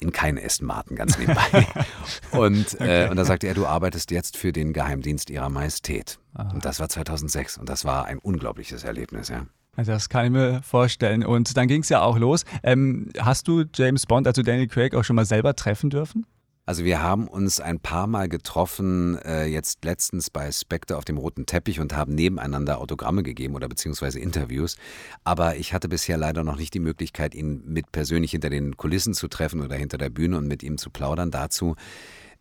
in 0.00 0.12
keinen 0.12 0.38
Aston 0.38 0.66
Martin 0.66 0.96
ganz 0.96 1.18
nebenbei. 1.18 1.66
und, 2.32 2.80
äh, 2.80 3.08
und 3.10 3.16
da 3.16 3.24
sagte 3.24 3.46
er, 3.46 3.54
du 3.54 3.66
arbeitest 3.66 4.10
jetzt 4.10 4.36
für 4.36 4.52
den 4.52 4.72
Geheimdienst 4.72 5.30
ihrer 5.30 5.48
Majestät. 5.48 6.18
Und 6.52 6.64
das 6.66 6.80
war 6.80 6.88
2006 6.88 7.56
und 7.56 7.68
das 7.68 7.84
war 7.86 8.04
ein 8.04 8.18
unglaubliches 8.18 8.84
Erlebnis, 8.84 9.28
ja. 9.28 9.46
Also 9.76 9.92
Das 9.92 10.08
kann 10.08 10.26
ich 10.26 10.30
mir 10.32 10.62
vorstellen. 10.62 11.24
Und 11.24 11.56
dann 11.56 11.68
ging 11.68 11.82
es 11.82 11.88
ja 11.88 12.00
auch 12.00 12.18
los. 12.18 12.44
Ähm, 12.62 13.10
hast 13.18 13.46
du 13.46 13.64
James 13.74 14.06
Bond, 14.06 14.26
also 14.26 14.42
Daniel 14.42 14.68
Craig, 14.68 14.94
auch 14.94 15.04
schon 15.04 15.16
mal 15.16 15.26
selber 15.26 15.54
treffen 15.54 15.90
dürfen? 15.90 16.26
Also 16.68 16.84
wir 16.84 17.00
haben 17.00 17.28
uns 17.28 17.60
ein 17.60 17.78
paar 17.78 18.08
Mal 18.08 18.28
getroffen, 18.28 19.16
äh, 19.24 19.46
jetzt 19.46 19.84
letztens 19.84 20.30
bei 20.30 20.50
Spectre 20.50 20.96
auf 20.96 21.04
dem 21.04 21.16
roten 21.16 21.46
Teppich 21.46 21.78
und 21.78 21.94
haben 21.94 22.12
nebeneinander 22.16 22.78
Autogramme 22.80 23.22
gegeben 23.22 23.54
oder 23.54 23.68
beziehungsweise 23.68 24.18
Interviews. 24.18 24.74
Aber 25.22 25.56
ich 25.56 25.72
hatte 25.72 25.88
bisher 25.88 26.16
leider 26.16 26.42
noch 26.42 26.56
nicht 26.56 26.74
die 26.74 26.80
Möglichkeit, 26.80 27.36
ihn 27.36 27.62
mit 27.66 27.92
persönlich 27.92 28.32
hinter 28.32 28.50
den 28.50 28.76
Kulissen 28.76 29.14
zu 29.14 29.28
treffen 29.28 29.60
oder 29.62 29.76
hinter 29.76 29.96
der 29.96 30.10
Bühne 30.10 30.36
und 30.38 30.48
mit 30.48 30.64
ihm 30.64 30.76
zu 30.76 30.90
plaudern. 30.90 31.30
Dazu 31.30 31.76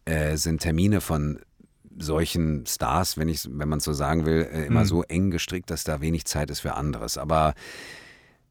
äh, 0.05 0.37
sind 0.37 0.61
Termine 0.61 1.01
von 1.01 1.39
solchen 1.97 2.65
Stars, 2.65 3.17
wenn 3.17 3.29
ich, 3.29 3.47
wenn 3.49 3.69
man 3.69 3.79
so 3.79 3.93
sagen 3.93 4.25
will, 4.25 4.49
äh, 4.51 4.65
immer 4.65 4.81
Mhm. 4.81 4.85
so 4.85 5.03
eng 5.03 5.29
gestrickt, 5.29 5.69
dass 5.69 5.83
da 5.83 6.01
wenig 6.01 6.25
Zeit 6.25 6.49
ist 6.49 6.61
für 6.61 6.73
anderes. 6.73 7.19
Aber 7.19 7.53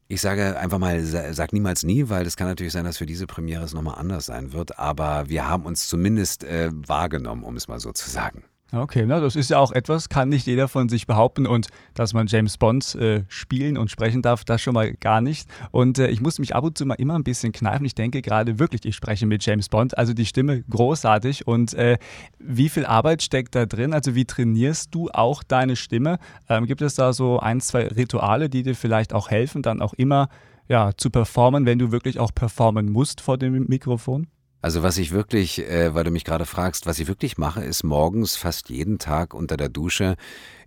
ich 0.07 0.21
sage 0.21 0.57
einfach 0.59 0.77
mal, 0.77 1.03
sa- 1.03 1.33
sag 1.33 1.51
niemals 1.53 1.83
nie, 1.83 2.09
weil 2.09 2.25
es 2.25 2.35
kann 2.37 2.47
natürlich 2.47 2.73
sein, 2.73 2.85
dass 2.85 2.97
für 2.97 3.05
diese 3.05 3.25
Premiere 3.27 3.63
es 3.63 3.73
nochmal 3.73 3.95
anders 3.99 4.25
sein 4.27 4.53
wird. 4.53 4.77
Aber 4.79 5.29
wir 5.29 5.47
haben 5.47 5.65
uns 5.65 5.87
zumindest 5.87 6.43
äh, 6.43 6.69
wahrgenommen, 6.71 7.43
um 7.43 7.55
es 7.55 7.67
mal 7.67 7.79
so 7.79 7.91
zu 7.91 8.09
sagen. 8.09 8.43
Okay, 8.71 9.05
na, 9.05 9.19
das 9.19 9.35
ist 9.35 9.51
ja 9.51 9.59
auch 9.59 9.71
etwas, 9.71 10.09
kann 10.09 10.29
nicht 10.29 10.47
jeder 10.47 10.67
von 10.67 10.89
sich 10.89 11.05
behaupten 11.05 11.45
und 11.45 11.67
dass 11.93 12.13
man 12.13 12.25
James 12.25 12.57
Bond 12.57 12.95
äh, 12.95 13.23
spielen 13.27 13.77
und 13.77 13.91
sprechen 13.91 14.23
darf, 14.23 14.43
das 14.43 14.59
schon 14.59 14.73
mal 14.73 14.91
gar 14.93 15.21
nicht. 15.21 15.47
Und 15.69 15.99
äh, 15.99 16.07
ich 16.07 16.19
muss 16.19 16.39
mich 16.39 16.55
ab 16.55 16.63
und 16.63 16.75
zu 16.75 16.85
mal 16.85 16.95
immer 16.95 17.13
ein 17.13 17.23
bisschen 17.23 17.51
kneifen. 17.51 17.85
Ich 17.85 17.93
denke 17.93 18.23
gerade 18.23 18.57
wirklich, 18.57 18.83
ich 18.83 18.95
spreche 18.95 19.27
mit 19.27 19.45
James 19.45 19.69
Bond, 19.69 19.95
also 19.97 20.13
die 20.13 20.25
Stimme 20.25 20.63
großartig. 20.63 21.45
Und 21.45 21.75
äh, 21.75 21.99
wie 22.39 22.69
viel 22.69 22.87
Arbeit 22.87 23.21
steckt 23.21 23.53
da 23.53 23.67
drin? 23.67 23.93
Also 23.93 24.15
wie 24.15 24.25
trainierst 24.25 24.93
du 24.95 25.09
auch 25.11 25.43
deine 25.43 25.75
Stimme? 25.75 26.17
Ähm, 26.49 26.65
gibt 26.65 26.81
es 26.81 26.95
da 26.95 27.13
so 27.13 27.39
ein, 27.39 27.61
zwei 27.61 27.87
Rituale, 27.87 28.49
die 28.49 28.63
dir 28.63 28.75
vielleicht 28.75 29.13
auch 29.13 29.29
helfen, 29.29 29.61
dann 29.61 29.79
auch 29.79 29.93
immer 29.93 30.27
ja, 30.67 30.91
zu 30.97 31.11
performen, 31.11 31.67
wenn 31.67 31.77
du 31.77 31.91
wirklich 31.91 32.19
auch 32.19 32.33
performen 32.33 32.91
musst 32.91 33.21
vor 33.21 33.37
dem 33.37 33.67
Mikrofon? 33.67 34.25
Also 34.65 34.81
was 34.81 34.97
ich 34.97 35.11
wirklich, 35.11 35.59
äh, 35.69 35.93
weil 35.93 36.03
du 36.05 36.09
mich 36.09 36.23
gerade 36.23 36.47
fragst, 36.47 36.87
was 36.87 36.97
ich 36.97 37.07
wirklich 37.07 37.37
mache, 37.37 37.63
ist 37.63 37.83
morgens 37.83 38.35
fast 38.35 38.71
jeden 38.71 38.97
Tag 38.97 39.35
unter 39.35 39.57
der 39.57 39.69
Dusche 39.69 40.15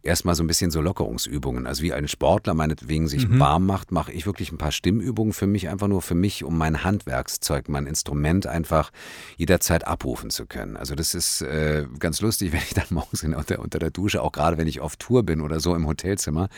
erstmal 0.05 0.37
so 0.37 0.45
ein 0.45 0.47
bisschen 0.47 0.71
so 0.71 0.81
Lockerungsübungen. 0.81 1.67
Also 1.67 1.83
wie 1.83 1.93
ein 1.93 2.07
Sportler 2.07 2.55
meinetwegen 2.55 3.09
sich 3.09 3.27
Mhm. 3.29 3.41
warm 3.41 3.67
macht, 3.67 3.91
mache 3.91 4.13
ich 4.13 4.25
wirklich 4.25 4.53
ein 4.53 4.57
paar 4.57 4.71
Stimmübungen 4.71 5.33
für 5.33 5.49
mich, 5.49 5.69
einfach 5.69 5.89
nur 5.89 6.01
für 6.01 6.15
mich, 6.15 6.45
um 6.45 6.57
mein 6.57 6.85
Handwerkszeug, 6.85 7.69
mein 7.69 7.87
Instrument 7.87 8.47
einfach 8.47 8.93
jederzeit 9.37 9.85
abrufen 9.85 10.31
zu 10.31 10.47
können. 10.47 10.77
Also 10.77 10.95
das 10.95 11.17
ist 11.17 11.43
äh, 11.43 11.85
ganz 11.99 12.21
lustig, 12.21 12.53
wenn 12.53 12.61
ich 12.61 12.75
dann 12.75 12.87
morgens 12.91 13.25
unter, 13.25 13.59
unter 13.59 13.81
der 13.81 13.91
Dusche, 13.91 14.23
auch 14.23 14.31
gerade 14.31 14.59
wenn 14.59 14.69
ich 14.69 14.79
auf 14.79 14.95
Tour 14.95 15.25
bin 15.25 15.41
oder 15.41 15.59
so 15.59 15.75
im 15.75 15.89
Hotelzimmer, 15.89 16.51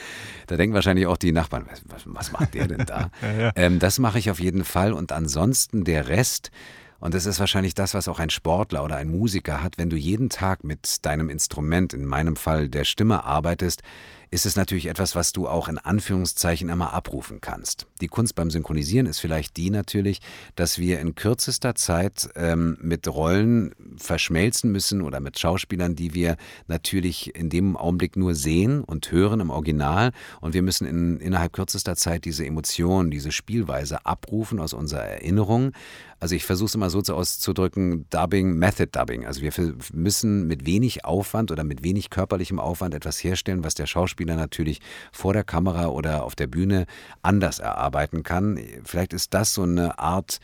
da 0.47 0.59
denken 0.59 0.75
wahrscheinlich 0.75 1.07
auch 1.07 1.17
die 1.17 1.33
Nachbarn, 1.33 1.65
was, 1.71 1.81
was, 1.87 2.03
was 2.05 2.33
macht 2.33 2.53
der 2.53 2.69
denn 2.69 2.85
da? 2.85 3.11
Ja, 3.23 3.33
ja. 3.45 3.53
Ähm, 3.57 3.79
das 3.79 3.99
mache 3.99 4.19
ich 4.19 4.31
auf 4.31 4.41
jeden 4.41 4.65
Fall 4.65 4.93
und 4.93 5.11
ansonsten 5.11 5.85
der 5.85 6.09
Rest, 6.09 6.51
und 7.01 7.15
das 7.15 7.27
ist 7.27 7.41
wahrscheinlich 7.41 7.75
das, 7.75 7.95
was 7.95 8.09
auch 8.09 8.19
ein 8.19 8.31
Sportler 8.31 8.85
oder 8.85 8.97
ein 8.97 9.11
Musiker 9.11 9.63
hat, 9.63 9.79
wenn 9.79 9.91
du 9.91 9.97
jeden 9.97 10.29
Tag 10.29 10.65
mit 10.65 11.05
deinem 11.05 11.31
Instrument, 11.31 11.95
in 11.95 12.05
meinem 12.05 12.37
Fall 12.37 12.69
der 12.69 12.85
Stimme, 12.85 13.25
arbeitest, 13.25 13.83
ist 14.31 14.47
es 14.47 14.57
natürlich 14.57 14.87
etwas, 14.87 15.17
was 15.17 15.33
du 15.33 15.49
auch 15.49 15.69
in 15.69 15.79
Anführungszeichen 15.79 16.69
immer 16.69 16.93
abrufen 16.93 17.41
kannst. 17.41 17.87
Die 18.01 18.09
Kunst 18.09 18.35
beim 18.35 18.51
Synchronisieren 18.51 19.07
ist 19.07 19.19
vielleicht 19.19 19.57
die 19.57 19.71
natürlich, 19.71 20.21
dass 20.57 20.79
wir 20.79 21.01
in 21.01 21.15
kürzester 21.15 21.75
Zeit 21.75 22.31
ähm, 22.35 22.79
mit 22.81 23.07
Rollen 23.09 23.75
verschmelzen 23.97 24.73
müssen 24.73 25.03
oder 25.03 25.21
mit 25.21 25.39
Schauspielern, 25.39 25.97
die 25.97 26.15
wir 26.15 26.37
natürlich 26.67 27.35
in 27.35 27.51
dem 27.51 27.77
Augenblick 27.77 28.17
nur 28.17 28.35
sehen 28.35 28.83
und 28.83 29.11
hören 29.13 29.41
im 29.41 29.51
Original. 29.51 30.13
Und 30.41 30.55
wir 30.55 30.63
müssen 30.63 30.87
in, 30.87 31.21
innerhalb 31.21 31.53
kürzester 31.53 31.97
Zeit 31.97 32.25
diese 32.25 32.47
Emotion, 32.47 33.11
diese 33.11 33.33
Spielweise 33.33 34.07
abrufen 34.07 34.61
aus 34.61 34.73
unserer 34.73 35.05
Erinnerung. 35.05 35.73
Also 36.21 36.35
ich 36.35 36.45
versuche 36.45 36.67
es 36.67 36.75
immer 36.75 36.91
so 36.91 37.01
zu 37.01 37.15
auszudrücken, 37.15 38.05
Dubbing, 38.11 38.53
Method 38.53 38.91
Dubbing. 38.93 39.25
Also 39.25 39.41
wir 39.41 39.53
müssen 39.95 40.47
mit 40.47 40.67
wenig 40.67 41.07
Aufwand 41.07 41.51
oder 41.51 41.65
mit 41.65 41.83
wenig 41.83 42.11
körperlichem 42.11 42.61
Aufwand 42.61 42.95
etwas 42.95 43.25
herstellen, 43.25 43.65
was 43.65 43.75
der 43.75 43.87
Schauspieler 43.87 44.37
natürlich 44.37 44.81
vor 45.13 45.33
der 45.33 45.45
Kamera 45.45 45.87
oder 45.87 46.25
auf 46.25 46.35
der 46.35 46.47
Bühne 46.47 46.85
anders 47.23 47.59
erarbeiten 47.91 48.23
kann. 48.23 48.59
Vielleicht 48.85 49.13
ist 49.13 49.35
das 49.35 49.55
so 49.55 49.63
eine 49.63 49.99
Art 49.99 50.39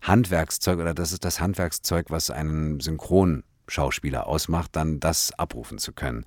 Handwerkszeug 0.00 0.78
oder 0.78 0.94
das 0.94 1.12
ist 1.12 1.24
das 1.24 1.40
Handwerkszeug, 1.40 2.06
was 2.08 2.30
einen 2.30 2.80
Synchronschauspieler 2.80 4.26
ausmacht, 4.26 4.70
dann 4.72 5.00
das 5.00 5.32
abrufen 5.38 5.78
zu 5.78 5.92
können. 5.92 6.24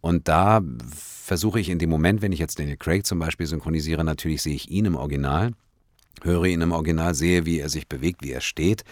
Und 0.00 0.28
da 0.28 0.60
versuche 0.94 1.58
ich 1.58 1.68
in 1.68 1.78
dem 1.78 1.90
Moment, 1.90 2.22
wenn 2.22 2.32
ich 2.32 2.38
jetzt 2.38 2.58
Daniel 2.58 2.76
Craig 2.76 3.06
zum 3.06 3.18
Beispiel 3.18 3.46
synchronisiere, 3.46 4.04
natürlich 4.04 4.42
sehe 4.42 4.54
ich 4.54 4.70
ihn 4.70 4.84
im 4.84 4.96
Original 4.96 5.52
höre 6.22 6.46
ihn 6.46 6.62
im 6.62 6.72
Original, 6.72 7.14
sehe, 7.14 7.44
wie 7.44 7.60
er 7.60 7.68
sich 7.68 7.88
bewegt, 7.88 8.22
wie 8.22 8.32
er 8.32 8.40
steht. 8.40 8.84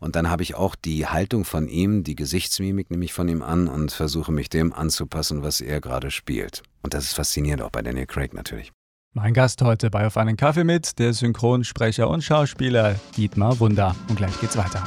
Und 0.00 0.16
dann 0.16 0.28
habe 0.28 0.42
ich 0.42 0.56
auch 0.56 0.74
die 0.74 1.06
Haltung 1.06 1.44
von 1.44 1.68
ihm, 1.68 2.02
die 2.02 2.16
Gesichtsmimik 2.16 2.90
nehme 2.90 3.04
ich 3.04 3.12
von 3.12 3.28
ihm 3.28 3.40
an 3.40 3.68
und 3.68 3.92
versuche 3.92 4.32
mich 4.32 4.50
dem 4.50 4.72
anzupassen, 4.72 5.44
was 5.44 5.60
er 5.60 5.80
gerade 5.80 6.10
spielt. 6.10 6.64
Und 6.82 6.92
das 6.92 7.04
ist 7.04 7.14
faszinierend 7.14 7.62
auch 7.62 7.70
bei 7.70 7.82
Daniel 7.82 8.06
Craig 8.06 8.34
natürlich. 8.34 8.72
Mein 9.14 9.34
Gast 9.34 9.60
heute 9.60 9.90
bei 9.90 10.06
Auf 10.06 10.16
einen 10.16 10.38
Kaffee 10.38 10.64
mit, 10.64 10.98
der 10.98 11.12
Synchronsprecher 11.12 12.08
und 12.08 12.24
Schauspieler 12.24 12.94
Dietmar 13.14 13.60
Wunder. 13.60 13.94
Und 14.08 14.16
gleich 14.16 14.40
geht's 14.40 14.56
weiter. 14.56 14.82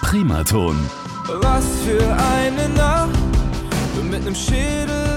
Primaton. 0.00 0.78
Was 1.42 1.66
für 1.80 2.00
eine 2.00 2.68
Nacht, 2.68 3.18
mit 4.08 4.22
nem 4.22 4.36
Schädel 4.36 5.15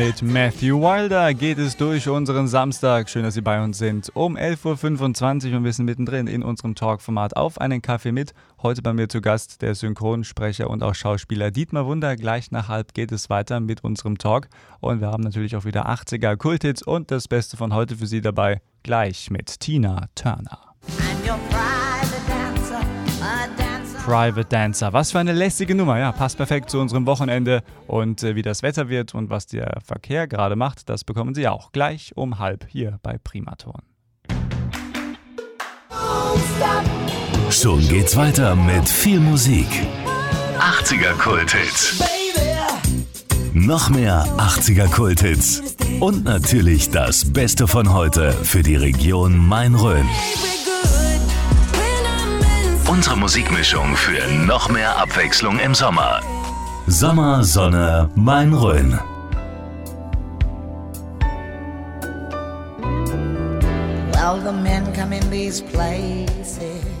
Mit 0.00 0.22
Matthew 0.22 0.80
Wilder 0.80 1.34
geht 1.34 1.58
es 1.58 1.76
durch 1.76 2.08
unseren 2.08 2.48
Samstag. 2.48 3.10
Schön, 3.10 3.22
dass 3.22 3.34
Sie 3.34 3.42
bei 3.42 3.62
uns 3.62 3.76
sind. 3.76 4.10
Um 4.14 4.34
11.25 4.34 5.50
Uhr 5.50 5.58
und 5.58 5.64
wir 5.64 5.74
sind 5.74 5.84
mittendrin 5.84 6.26
in 6.26 6.42
unserem 6.42 6.74
Talkformat 6.74 7.36
auf 7.36 7.60
einen 7.60 7.82
Kaffee 7.82 8.10
mit. 8.10 8.32
Heute 8.62 8.80
bei 8.80 8.94
mir 8.94 9.10
zu 9.10 9.20
Gast 9.20 9.60
der 9.60 9.74
Synchronsprecher 9.74 10.70
und 10.70 10.82
auch 10.82 10.94
Schauspieler 10.94 11.50
Dietmar 11.50 11.84
Wunder. 11.84 12.16
Gleich 12.16 12.50
nach 12.50 12.68
halb 12.68 12.94
geht 12.94 13.12
es 13.12 13.28
weiter 13.28 13.60
mit 13.60 13.84
unserem 13.84 14.16
Talk. 14.16 14.48
Und 14.80 15.02
wir 15.02 15.08
haben 15.08 15.22
natürlich 15.22 15.54
auch 15.54 15.66
wieder 15.66 15.86
80er 15.86 16.38
Kulthits 16.38 16.82
und 16.82 17.10
das 17.10 17.28
Beste 17.28 17.58
von 17.58 17.74
heute 17.74 17.96
für 17.96 18.06
Sie 18.06 18.22
dabei. 18.22 18.62
Gleich 18.82 19.30
mit 19.30 19.60
Tina 19.60 20.06
Turner. 20.14 20.76
Private 24.04 24.44
Dancer. 24.44 24.92
Was 24.92 25.12
für 25.12 25.18
eine 25.18 25.32
lästige 25.32 25.74
Nummer. 25.74 25.98
Ja, 25.98 26.12
passt 26.12 26.36
perfekt 26.36 26.70
zu 26.70 26.80
unserem 26.80 27.06
Wochenende. 27.06 27.62
Und 27.86 28.22
äh, 28.22 28.34
wie 28.34 28.42
das 28.42 28.62
Wetter 28.62 28.88
wird 28.88 29.14
und 29.14 29.30
was 29.30 29.46
der 29.46 29.78
Verkehr 29.84 30.26
gerade 30.26 30.56
macht, 30.56 30.88
das 30.88 31.04
bekommen 31.04 31.34
Sie 31.34 31.46
auch 31.48 31.72
gleich 31.72 32.12
um 32.16 32.38
halb 32.38 32.66
hier 32.68 32.98
bei 33.02 33.18
Primaton. 33.18 33.80
Schon 37.50 37.80
geht's 37.88 38.16
weiter 38.16 38.54
mit 38.54 38.88
viel 38.88 39.20
Musik. 39.20 39.66
80er 40.58 41.12
Kulthits. 41.14 42.02
Noch 43.52 43.90
mehr 43.90 44.24
80er 44.38 44.88
Kulthits. 44.88 45.76
Und 45.98 46.24
natürlich 46.24 46.90
das 46.90 47.32
Beste 47.32 47.66
von 47.66 47.92
heute 47.92 48.32
für 48.32 48.62
die 48.62 48.76
Region 48.76 49.36
Main-Rhön. 49.36 50.06
Unsere 52.90 53.16
Musikmischung 53.16 53.96
für 53.96 54.26
noch 54.46 54.68
mehr 54.68 54.98
Abwechslung 54.98 55.60
im 55.60 55.76
Sommer. 55.76 56.20
Sommer, 56.88 57.44
Sonne, 57.44 58.10
Main-Rhön. 58.16 58.98
Well, 64.12 64.40
the 64.44 64.50
men 64.50 64.92
come 64.92 65.12
in 65.12 65.30
these 65.30 65.62
places. 65.62 66.99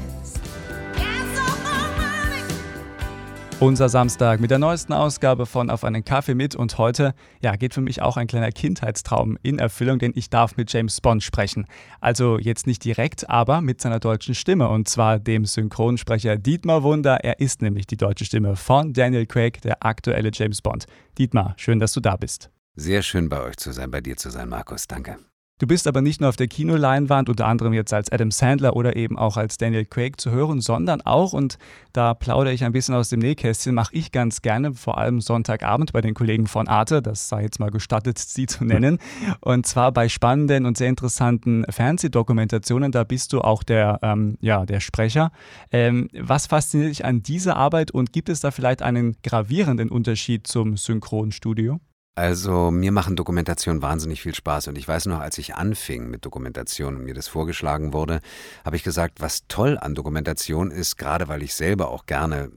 Unser 3.60 3.90
Samstag 3.90 4.40
mit 4.40 4.50
der 4.50 4.58
neuesten 4.58 4.94
Ausgabe 4.94 5.44
von 5.44 5.68
Auf 5.68 5.84
einen 5.84 6.02
Kaffee 6.02 6.34
mit 6.34 6.56
und 6.56 6.78
heute, 6.78 7.12
ja, 7.42 7.56
geht 7.56 7.74
für 7.74 7.82
mich 7.82 8.00
auch 8.00 8.16
ein 8.16 8.26
kleiner 8.26 8.52
Kindheitstraum 8.52 9.36
in 9.42 9.58
Erfüllung, 9.58 9.98
denn 9.98 10.12
ich 10.14 10.30
darf 10.30 10.56
mit 10.56 10.72
James 10.72 10.98
Bond 11.02 11.22
sprechen. 11.22 11.66
Also 12.00 12.38
jetzt 12.38 12.66
nicht 12.66 12.82
direkt, 12.82 13.28
aber 13.28 13.60
mit 13.60 13.82
seiner 13.82 14.00
deutschen 14.00 14.34
Stimme 14.34 14.70
und 14.70 14.88
zwar 14.88 15.18
dem 15.18 15.44
Synchronsprecher 15.44 16.38
Dietmar 16.38 16.82
Wunder. 16.82 17.22
Er 17.22 17.38
ist 17.38 17.60
nämlich 17.60 17.86
die 17.86 17.98
deutsche 17.98 18.24
Stimme 18.24 18.56
von 18.56 18.94
Daniel 18.94 19.26
Craig, 19.26 19.60
der 19.60 19.84
aktuelle 19.84 20.30
James 20.32 20.62
Bond. 20.62 20.86
Dietmar, 21.18 21.52
schön, 21.58 21.80
dass 21.80 21.92
du 21.92 22.00
da 22.00 22.16
bist. 22.16 22.48
Sehr 22.76 23.02
schön 23.02 23.28
bei 23.28 23.42
euch 23.42 23.58
zu 23.58 23.72
sein, 23.72 23.90
bei 23.90 24.00
dir 24.00 24.16
zu 24.16 24.30
sein, 24.30 24.48
Markus. 24.48 24.86
Danke. 24.86 25.18
Du 25.60 25.66
bist 25.66 25.86
aber 25.86 26.00
nicht 26.00 26.22
nur 26.22 26.30
auf 26.30 26.36
der 26.36 26.48
Kinoleinwand, 26.48 27.28
unter 27.28 27.46
anderem 27.46 27.74
jetzt 27.74 27.92
als 27.92 28.10
Adam 28.10 28.30
Sandler 28.30 28.76
oder 28.76 28.96
eben 28.96 29.18
auch 29.18 29.36
als 29.36 29.58
Daniel 29.58 29.84
Craig 29.84 30.18
zu 30.18 30.30
hören, 30.30 30.62
sondern 30.62 31.02
auch, 31.02 31.34
und 31.34 31.58
da 31.92 32.14
plaudere 32.14 32.54
ich 32.54 32.64
ein 32.64 32.72
bisschen 32.72 32.94
aus 32.94 33.10
dem 33.10 33.20
Nähkästchen, 33.20 33.74
mache 33.74 33.94
ich 33.94 34.10
ganz 34.10 34.40
gerne, 34.40 34.72
vor 34.72 34.96
allem 34.96 35.20
Sonntagabend 35.20 35.92
bei 35.92 36.00
den 36.00 36.14
Kollegen 36.14 36.46
von 36.46 36.66
Arte, 36.66 37.02
das 37.02 37.28
sei 37.28 37.42
jetzt 37.42 37.60
mal 37.60 37.70
gestattet, 37.70 38.16
sie 38.26 38.46
zu 38.46 38.64
nennen, 38.64 38.98
und 39.40 39.66
zwar 39.66 39.92
bei 39.92 40.08
spannenden 40.08 40.64
und 40.64 40.78
sehr 40.78 40.88
interessanten 40.88 41.66
Fernsehdokumentationen, 41.68 42.90
da 42.90 43.04
bist 43.04 43.34
du 43.34 43.42
auch 43.42 43.62
der, 43.62 43.98
ähm, 44.00 44.38
ja, 44.40 44.64
der 44.64 44.80
Sprecher. 44.80 45.30
Ähm, 45.70 46.08
was 46.18 46.46
fasziniert 46.46 46.88
dich 46.88 47.04
an 47.04 47.22
dieser 47.22 47.56
Arbeit 47.56 47.90
und 47.90 48.14
gibt 48.14 48.30
es 48.30 48.40
da 48.40 48.50
vielleicht 48.50 48.80
einen 48.80 49.16
gravierenden 49.22 49.90
Unterschied 49.90 50.46
zum 50.46 50.78
Synchronstudio? 50.78 51.80
Also 52.20 52.70
mir 52.70 52.92
machen 52.92 53.16
Dokumentationen 53.16 53.80
wahnsinnig 53.80 54.20
viel 54.20 54.34
Spaß 54.34 54.68
und 54.68 54.76
ich 54.76 54.86
weiß 54.86 55.06
noch, 55.06 55.20
als 55.20 55.38
ich 55.38 55.54
anfing 55.54 56.10
mit 56.10 56.22
Dokumentation 56.22 56.96
und 56.96 57.04
mir 57.04 57.14
das 57.14 57.28
vorgeschlagen 57.28 57.94
wurde, 57.94 58.20
habe 58.62 58.76
ich 58.76 58.82
gesagt, 58.82 59.22
was 59.22 59.46
toll 59.48 59.78
an 59.78 59.94
Dokumentation 59.94 60.70
ist, 60.70 60.98
gerade 60.98 61.28
weil 61.28 61.42
ich 61.42 61.54
selber 61.54 61.88
auch 61.88 62.04
gerne 62.04 62.50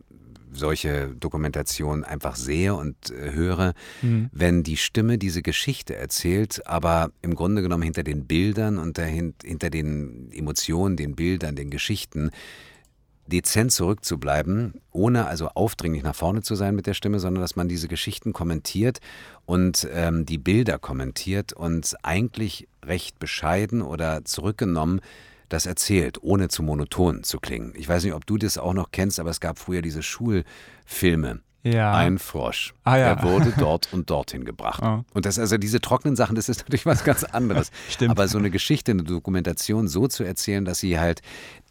solche 0.51 1.15
Dokumentationen 1.15 2.03
einfach 2.03 2.36
sehe 2.36 2.75
und 2.75 3.10
äh, 3.12 3.32
höre, 3.32 3.74
mhm. 4.01 4.29
wenn 4.34 4.63
die 4.63 4.75
Stimme 4.75 5.17
diese 5.17 5.41
Geschichte 5.41 5.96
erzählt, 5.96 6.67
aber 6.67 7.12
im 7.22 7.34
Grunde 7.34 7.62
genommen 7.62 7.84
hinter 7.84 8.03
den 8.03 8.25
Bildern 8.27 8.77
und 8.77 8.98
dahin, 8.98 9.34
hinter 9.41 9.70
den 9.70 10.29
Emotionen, 10.34 10.98
den 10.98 11.15
Bildern, 11.15 11.55
den 11.55 11.70
Geschichten 11.70 12.32
dezent 13.27 13.72
zurückzubleiben, 13.72 14.82
ohne 14.92 15.27
also 15.27 15.50
aufdringlich 15.50 16.03
nach 16.03 16.15
vorne 16.15 16.42
zu 16.42 16.56
sein 16.56 16.75
mit 16.75 16.88
der 16.88 16.94
Stimme, 16.94 17.20
sondern 17.20 17.42
dass 17.42 17.56
man 17.56 17.68
diese 17.68 17.88
Geschichten 17.88 18.34
kommentiert 18.34 19.00
und 19.46 19.88
ähm, 19.92 20.25
die 20.25 20.38
Bilder 20.38 20.77
kommentiert 20.77 21.53
und 21.53 21.96
eigentlich 22.03 22.68
recht 22.86 23.20
bescheiden 23.20 23.82
oder 23.82 24.25
zurückgenommen 24.25 25.01
das 25.50 25.65
erzählt, 25.65 26.18
ohne 26.24 26.48
zu 26.48 26.63
monoton 26.63 27.24
zu 27.24 27.39
klingen. 27.39 27.74
Ich 27.75 27.88
weiß 27.88 28.03
nicht, 28.03 28.13
ob 28.13 28.25
du 28.25 28.38
das 28.38 28.58
auch 28.58 28.74
noch 28.74 28.92
kennst, 28.92 29.20
aber 29.20 29.30
es 29.30 29.39
gab 29.39 29.60
früher 29.60 29.82
diese 29.82 30.01
Schulfilme 30.01 31.42
ja. 31.63 31.93
Ein 31.93 32.20
Frosch. 32.20 32.74
Ah, 32.84 32.98
ja. 32.98 33.05
Er 33.08 33.24
wurde 33.24 33.53
dort 33.58 33.93
und 33.93 34.10
dorthin 34.10 34.43
gebracht. 34.43 34.84
Oh. 34.84 35.03
Und 35.13 35.25
das, 35.25 35.39
also 35.39 35.58
diese 35.58 35.79
trockenen 35.79 36.17
Sachen, 36.17 36.36
das 36.36 36.50
ist 36.50 36.60
natürlich 36.60 36.86
was 36.86 37.05
ganz 37.05 37.24
anderes. 37.24 37.72
Stimmt. 37.89 38.12
Aber 38.12 38.27
so 38.27 38.38
eine 38.38 38.50
Geschichte, 38.50 38.91
eine 38.91 39.03
Dokumentation 39.03 39.88
so 39.88 40.08
zu 40.08 40.24
erzählen, 40.24 40.65
dass 40.65 40.79
sie 40.79 41.00
halt 41.00 41.22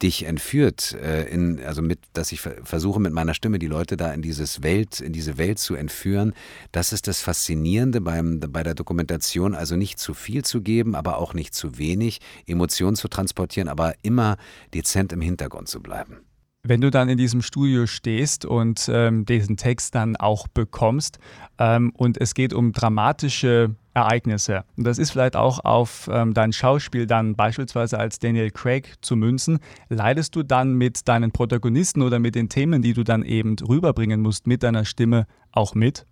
dich 0.01 0.23
entführt, 0.23 0.93
äh, 0.93 1.25
in, 1.25 1.63
also 1.63 1.83
mit, 1.83 1.99
dass 2.13 2.31
ich 2.31 2.41
versuche 2.41 2.99
mit 2.99 3.13
meiner 3.13 3.35
Stimme 3.35 3.59
die 3.59 3.67
Leute 3.67 3.95
da 3.95 4.11
in 4.11 4.23
dieses 4.23 4.63
Welt, 4.63 4.99
in 4.99 5.13
diese 5.13 5.37
Welt 5.37 5.59
zu 5.59 5.75
entführen, 5.75 6.33
das 6.71 6.91
ist 6.91 7.07
das 7.07 7.21
Faszinierende 7.21 8.01
beim, 8.01 8.39
bei 8.39 8.63
der 8.63 8.73
Dokumentation, 8.73 9.53
also 9.53 9.75
nicht 9.75 9.99
zu 9.99 10.15
viel 10.15 10.43
zu 10.43 10.61
geben, 10.61 10.95
aber 10.95 11.17
auch 11.17 11.35
nicht 11.35 11.53
zu 11.53 11.77
wenig, 11.77 12.19
Emotionen 12.47 12.95
zu 12.95 13.07
transportieren, 13.07 13.67
aber 13.67 13.93
immer 14.01 14.37
dezent 14.73 15.13
im 15.13 15.21
Hintergrund 15.21 15.67
zu 15.67 15.81
bleiben. 15.81 16.21
Wenn 16.65 16.79
du 16.79 16.91
dann 16.91 17.09
in 17.09 17.17
diesem 17.17 17.41
Studio 17.41 17.87
stehst 17.87 18.45
und 18.45 18.89
ähm, 18.89 19.25
diesen 19.25 19.57
Text 19.57 19.95
dann 19.95 20.15
auch 20.15 20.47
bekommst 20.47 21.19
ähm, 21.59 21.91
und 21.97 22.17
es 22.21 22.33
geht 22.33 22.53
um 22.53 22.71
dramatische 22.71 23.75
Ereignisse, 23.93 24.63
und 24.77 24.85
das 24.85 24.97
ist 24.97 25.11
vielleicht 25.11 25.35
auch 25.35 25.65
auf 25.65 26.09
ähm, 26.09 26.33
dein 26.33 26.53
Schauspiel 26.53 27.05
dann 27.05 27.35
beispielsweise 27.35 27.99
als 27.99 28.17
Daniel 28.17 28.49
Craig 28.49 28.93
zu 29.01 29.17
münzen, 29.17 29.59
leidest 29.89 30.37
du 30.37 30.43
dann 30.43 30.75
mit 30.75 31.09
deinen 31.09 31.33
Protagonisten 31.33 32.01
oder 32.01 32.19
mit 32.19 32.33
den 32.33 32.47
Themen, 32.47 32.81
die 32.81 32.93
du 32.93 33.03
dann 33.03 33.23
eben 33.23 33.57
rüberbringen 33.59 34.21
musst, 34.21 34.47
mit 34.47 34.63
deiner 34.63 34.85
Stimme 34.85 35.27
auch 35.51 35.75
mit? 35.75 36.07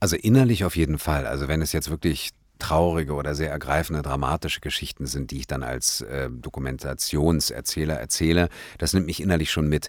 Also 0.00 0.16
innerlich 0.16 0.64
auf 0.64 0.74
jeden 0.74 0.98
Fall. 0.98 1.26
Also 1.26 1.46
wenn 1.46 1.62
es 1.62 1.70
jetzt 1.70 1.90
wirklich 1.90 2.30
traurige 2.58 3.14
oder 3.14 3.34
sehr 3.34 3.50
ergreifende, 3.50 4.02
dramatische 4.02 4.60
Geschichten 4.60 5.06
sind, 5.06 5.30
die 5.30 5.38
ich 5.38 5.46
dann 5.46 5.62
als 5.62 6.00
äh, 6.02 6.30
Dokumentationserzähler 6.30 7.94
erzähle. 7.98 8.48
Das 8.78 8.92
nimmt 8.92 9.06
mich 9.06 9.20
innerlich 9.20 9.50
schon 9.50 9.68
mit. 9.68 9.88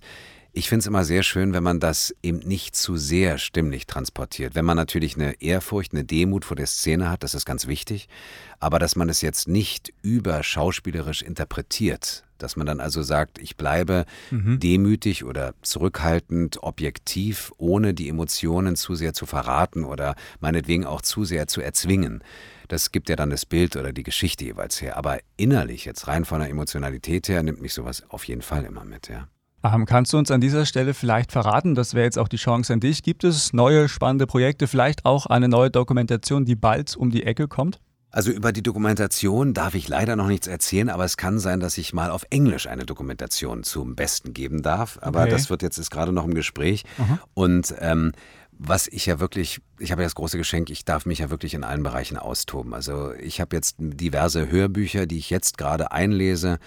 Ich 0.56 0.70
finde 0.70 0.82
es 0.82 0.88
immer 0.88 1.04
sehr 1.04 1.24
schön, 1.24 1.54
wenn 1.54 1.64
man 1.64 1.80
das 1.80 2.14
eben 2.22 2.38
nicht 2.38 2.76
zu 2.76 2.96
sehr 2.96 3.40
stimmlich 3.40 3.88
transportiert. 3.88 4.54
Wenn 4.54 4.66
man 4.66 4.78
natürlich 4.78 5.16
eine 5.16 5.42
Ehrfurcht, 5.42 5.94
eine 5.94 6.04
Demut 6.04 6.46
vor 6.46 6.56
der 6.56 6.68
Szene 6.68 7.10
hat, 7.10 7.24
das 7.24 7.34
ist 7.34 7.46
ganz 7.46 7.66
wichtig, 7.66 8.08
aber 8.60 8.78
dass 8.78 8.96
man 8.96 9.10
es 9.10 9.22
jetzt 9.22 9.48
nicht 9.48 9.92
überschauspielerisch 10.04 11.24
interpretiert, 11.24 12.24
dass 12.38 12.56
man 12.56 12.68
dann 12.68 12.82
also 12.82 13.02
sagt, 13.02 13.40
ich 13.40 13.58
bleibe 13.58 14.06
mhm. 14.30 14.60
demütig 14.60 15.24
oder 15.24 15.56
zurückhaltend, 15.64 16.62
objektiv, 16.62 17.52
ohne 17.58 17.96
die 17.96 18.08
Emotionen 18.08 18.76
zu 18.76 18.94
sehr 18.94 19.16
zu 19.16 19.26
verraten 19.26 19.84
oder 19.84 20.16
meinetwegen 20.40 20.86
auch 20.86 21.02
zu 21.02 21.26
sehr 21.26 21.48
zu 21.48 21.62
erzwingen. 21.62 22.24
Das 22.74 22.92
gibt 22.92 23.08
ja 23.08 23.16
dann 23.16 23.30
das 23.30 23.46
Bild 23.46 23.76
oder 23.76 23.94
die 23.94 24.02
Geschichte 24.02 24.46
jeweils 24.46 24.82
her. 24.82 24.98
Aber 24.98 25.20
innerlich, 25.38 25.86
jetzt 25.86 26.08
rein 26.08 26.26
von 26.26 26.40
der 26.40 26.50
Emotionalität 26.50 27.30
her, 27.30 27.44
nimmt 27.44 27.62
mich 27.62 27.72
sowas 27.72 28.02
auf 28.10 28.24
jeden 28.24 28.42
Fall 28.42 28.66
immer 28.66 28.84
mit, 28.84 29.10
ja. 29.10 29.28
Ähm, 29.64 29.86
kannst 29.86 30.12
du 30.12 30.18
uns 30.18 30.32
an 30.32 30.42
dieser 30.42 30.66
Stelle 30.66 30.96
vielleicht 30.96 31.32
verraten, 31.32 31.76
das 31.76 31.94
wäre 31.94 32.06
jetzt 32.06 32.18
auch 32.18 32.28
die 32.28 32.38
Chance 32.38 32.74
an 32.74 32.80
dich, 32.80 33.04
gibt 33.04 33.26
es 33.26 33.54
neue 33.54 33.88
spannende 33.88 34.26
Projekte, 34.26 34.66
vielleicht 34.66 35.06
auch 35.06 35.28
eine 35.28 35.50
neue 35.50 35.70
Dokumentation, 35.70 36.46
die 36.46 36.56
bald 36.56 36.98
um 36.98 37.12
die 37.12 37.22
Ecke 37.22 37.48
kommt? 37.48 37.80
Also 38.10 38.32
über 38.32 38.52
die 38.52 38.64
Dokumentation 38.64 39.54
darf 39.54 39.76
ich 39.76 39.88
leider 39.88 40.16
noch 40.16 40.28
nichts 40.28 40.48
erzählen, 40.48 40.90
aber 40.90 41.06
es 41.06 41.16
kann 41.16 41.38
sein, 41.38 41.60
dass 41.60 41.78
ich 41.78 41.94
mal 41.94 42.10
auf 42.10 42.26
Englisch 42.32 42.68
eine 42.68 42.86
Dokumentation 42.86 43.64
zum 43.64 43.96
Besten 43.96 44.34
geben 44.34 44.64
darf. 44.64 44.98
Aber 45.02 45.22
okay. 45.22 45.32
das 45.32 45.50
wird 45.50 45.62
jetzt 45.62 45.78
ist 45.78 45.90
gerade 45.90 46.12
noch 46.12 46.26
im 46.26 46.34
Gespräch. 46.36 46.86
Mhm. 46.98 47.20
Und 47.34 47.76
ähm, 47.80 48.12
was 48.66 48.88
ich 48.88 49.06
ja 49.06 49.20
wirklich, 49.20 49.62
ich 49.78 49.92
habe 49.92 50.02
ja 50.02 50.06
das 50.06 50.16
große 50.16 50.38
Geschenk, 50.38 50.70
ich 50.70 50.86
darf 50.86 51.06
mich 51.06 51.20
ja 51.20 51.30
wirklich 51.30 51.54
in 51.54 51.66
allen 51.66 51.84
Bereichen 51.84 52.18
austoben. 52.18 52.74
Also 52.74 53.14
ich 53.14 53.42
habe 53.42 53.56
jetzt 53.56 53.76
diverse 53.78 54.50
Hörbücher, 54.50 55.06
die 55.06 55.18
ich 55.18 55.30
jetzt 55.30 55.58
gerade 55.58 55.92
einlese. 55.92 56.60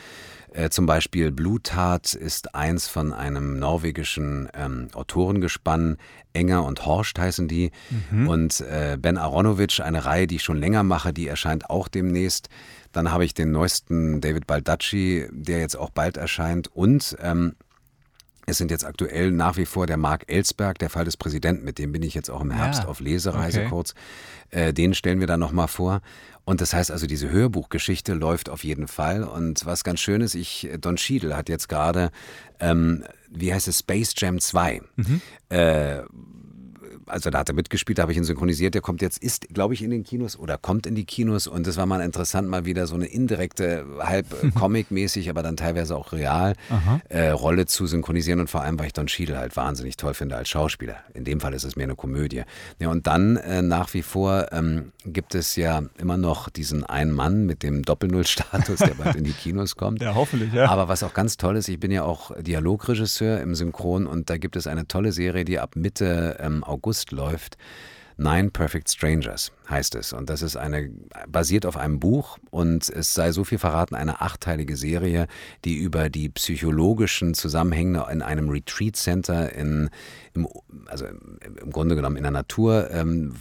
Äh, 0.53 0.69
zum 0.69 0.85
Beispiel 0.85 1.33
Bluttat 1.33 2.13
ist 2.13 2.55
eins 2.55 2.87
von 2.87 3.15
einem 3.15 3.59
norwegischen 3.59 4.49
ähm, 4.55 4.89
Autorengespann. 4.93 5.97
Enger 6.35 6.65
und 6.65 6.85
Horst 6.85 7.19
heißen 7.19 7.49
die. 7.49 7.71
Mhm. 8.11 8.29
Und 8.29 8.61
äh, 8.61 8.99
Ben 9.01 9.17
Aronovic, 9.17 9.81
eine 9.81 10.05
Reihe, 10.05 10.27
die 10.27 10.37
ich 10.37 10.43
schon 10.43 10.59
länger 10.59 10.83
mache, 10.83 11.15
die 11.15 11.29
erscheint 11.29 11.71
auch 11.71 11.89
demnächst. 11.89 12.51
Dann 12.93 13.11
habe 13.11 13.25
ich 13.25 13.33
den 13.33 13.53
neuesten 13.53 14.21
David 14.21 14.47
Baldacci, 14.47 15.29
der 15.31 15.61
jetzt 15.61 15.77
auch 15.77 15.91
bald 15.91 16.19
erscheint. 16.19 16.69
Und 16.69 17.17
ähm, 17.23 17.55
es 18.47 18.59
sind 18.59 18.71
jetzt 18.71 18.85
aktuell 18.85 19.33
nach 19.33 19.57
wie 19.57 19.67
vor 19.67 19.87
der 19.87 19.97
Mark 19.97 20.25
Ellsberg, 20.29 20.79
der 20.79 20.89
Fall 20.89 21.05
des 21.05 21.17
Präsidenten, 21.17 21.65
mit 21.65 21.79
dem 21.79 21.91
bin 21.91 22.03
ich 22.03 22.15
jetzt 22.15 22.31
auch 22.31 22.41
im 22.41 22.53
Herbst 22.53 22.85
ja, 22.85 22.89
auf 22.89 23.01
Lesereise 23.01 23.61
okay. 23.61 23.69
kurz. 23.69 23.95
Äh, 24.51 24.73
den 24.73 24.95
stellen 24.95 25.19
wir 25.19 25.27
dann 25.27 25.41
nochmal 25.41 25.67
vor. 25.67 26.01
Und 26.45 26.61
das 26.61 26.73
heißt 26.73 26.93
also, 26.93 27.09
diese 27.09 27.29
Hörbuchgeschichte 27.29 28.15
läuft 28.15 28.49
auf 28.49 28.63
jeden 28.63 28.87
Fall. 28.87 29.25
Und 29.25 29.67
was 29.67 29.83
ganz 29.83 29.99
schön 29.99 30.21
ist, 30.21 30.37
ich, 30.37 30.71
Don 30.81 30.97
Schiedel 30.97 31.37
hat 31.37 31.49
jetzt 31.49 31.69
gerade, 31.69 32.13
ähm, 32.61 33.03
wie 33.29 33.53
heißt 33.53 33.67
es, 33.67 33.81
Space 33.81 34.15
Jam 34.17 34.39
2. 34.39 34.81
Mhm. 34.95 35.21
Äh, 35.49 36.03
also 37.07 37.31
da 37.31 37.39
hat 37.39 37.49
er 37.49 37.55
mitgespielt, 37.55 37.99
da 37.99 38.03
habe 38.03 38.13
ich 38.13 38.19
ihn 38.19 38.25
synchronisiert. 38.25 38.75
Der 38.75 38.83
kommt 38.83 39.03
jetzt, 39.03 39.19
ist, 39.19 39.49
glaube 39.53 39.75
ich, 39.75 39.83
in 39.83 39.91
den 39.91 40.05
Kinos 40.05 40.39
oder 40.39 40.59
kommt 40.59 40.87
in 40.87 40.95
die 40.95 41.05
Kinos. 41.05 41.47
Und 41.47 41.67
das 41.67 41.77
war 41.77 41.87
mal 41.87 42.01
interessant, 42.01 42.49
mal 42.49 42.65
wieder 42.65 42.87
so 42.87 42.95
eine 42.95 43.07
indirekte, 43.07 43.87
halb 44.01 44.27
Comic-mäßig, 44.55 45.31
aber 45.31 45.43
dann 45.43 45.57
teilweise 45.57 45.97
auch 45.97 46.13
real 46.13 46.55
äh, 47.09 47.29
Rolle 47.29 47.67
zu 47.67 47.87
synchronisieren. 47.87 48.41
Und 48.41 48.51
vor 48.51 48.63
allem, 48.63 48.79
weil 48.79 48.87
ich 48.87 48.93
Don 48.93 49.09
Schiedel 49.09 49.39
halt 49.39 49.57
wahnsinnig 49.57 49.97
toll 49.97 50.15
finde 50.15 50.37
als 50.37 50.49
Schauspieler. 50.49 50.97
In 51.15 51.25
dem 51.25 51.41
Fall 51.41 51.55
ist 51.55 51.65
es 51.65 51.77
mehr 51.77 51.85
eine 51.85 51.97
Komödie. 51.97 52.43
Ja, 52.79 52.89
und 52.89 53.07
dann 53.07 53.37
äh, 53.37 53.63
nach 53.63 53.95
wie 53.95 54.03
vor 54.03 54.53
ähm, 54.53 54.93
gibt 55.05 55.35
es 55.35 55.57
ja 55.57 55.83
immer 55.99 56.17
noch 56.17 56.49
diesen 56.49 56.85
einen 56.85 57.13
Mann 57.13 57.47
mit 57.47 57.63
dem 57.63 57.83
Doppel-Null-Status, 57.83 58.79
der 58.81 58.95
bald 58.95 59.17
in 59.17 59.25
die 59.25 59.33
Kinos 59.33 59.77
kommt. 59.77 60.01
Ja, 60.07 60.15
hoffentlich, 60.15 60.53
ja. 60.53 60.69
Aber 60.69 60.89
was 60.89 61.03
auch 61.03 61.15
ganz 61.15 61.37
toll 61.37 61.57
ist, 61.57 61.69
ich 61.69 61.81
bin 61.81 61.91
ja 61.91 62.05
auch 62.05 62.31
Dialogregisseur 62.41 63.41
im 63.41 63.55
Synchron 63.57 64.07
und 64.07 64.31
da 64.31 64.37
gibt 64.37 64.55
es 64.55 64.67
eine 64.69 64.87
tolle 64.87 65.11
Serie, 65.11 65.45
die 65.45 65.59
ab 65.59 65.75
Mitte 65.75 66.37
ähm, 66.39 66.63
August 66.63 66.96
läuft. 67.11 67.59
Nine 68.19 68.51
Perfect 68.51 68.89
Strangers 68.89 69.53
heißt 69.69 69.95
es. 69.95 70.15
Und 70.15 70.31
das 70.31 70.41
ist 70.41 70.57
eine, 70.57 70.91
basiert 71.29 71.67
auf 71.67 71.77
einem 71.77 72.01
Buch 72.01 72.39
und 72.51 72.89
es 72.89 73.13
sei 73.13 73.31
so 73.33 73.45
viel 73.45 73.59
verraten, 73.59 73.95
eine 73.95 74.23
achtteilige 74.23 74.77
Serie, 74.77 75.27
die 75.67 75.77
über 75.77 76.09
die 76.09 76.31
psychologischen 76.31 77.35
Zusammenhänge 77.35 78.07
in 78.11 78.23
einem 78.23 78.49
Retreat 78.49 78.97
Center 78.97 79.53
in, 79.53 79.91
im, 80.33 80.49
also 80.87 81.05
im 81.07 81.71
Grunde 81.71 81.95
genommen 81.95 82.17
in 82.17 82.23
der 82.23 82.33
Natur 82.33 82.91
ähm, 82.91 83.35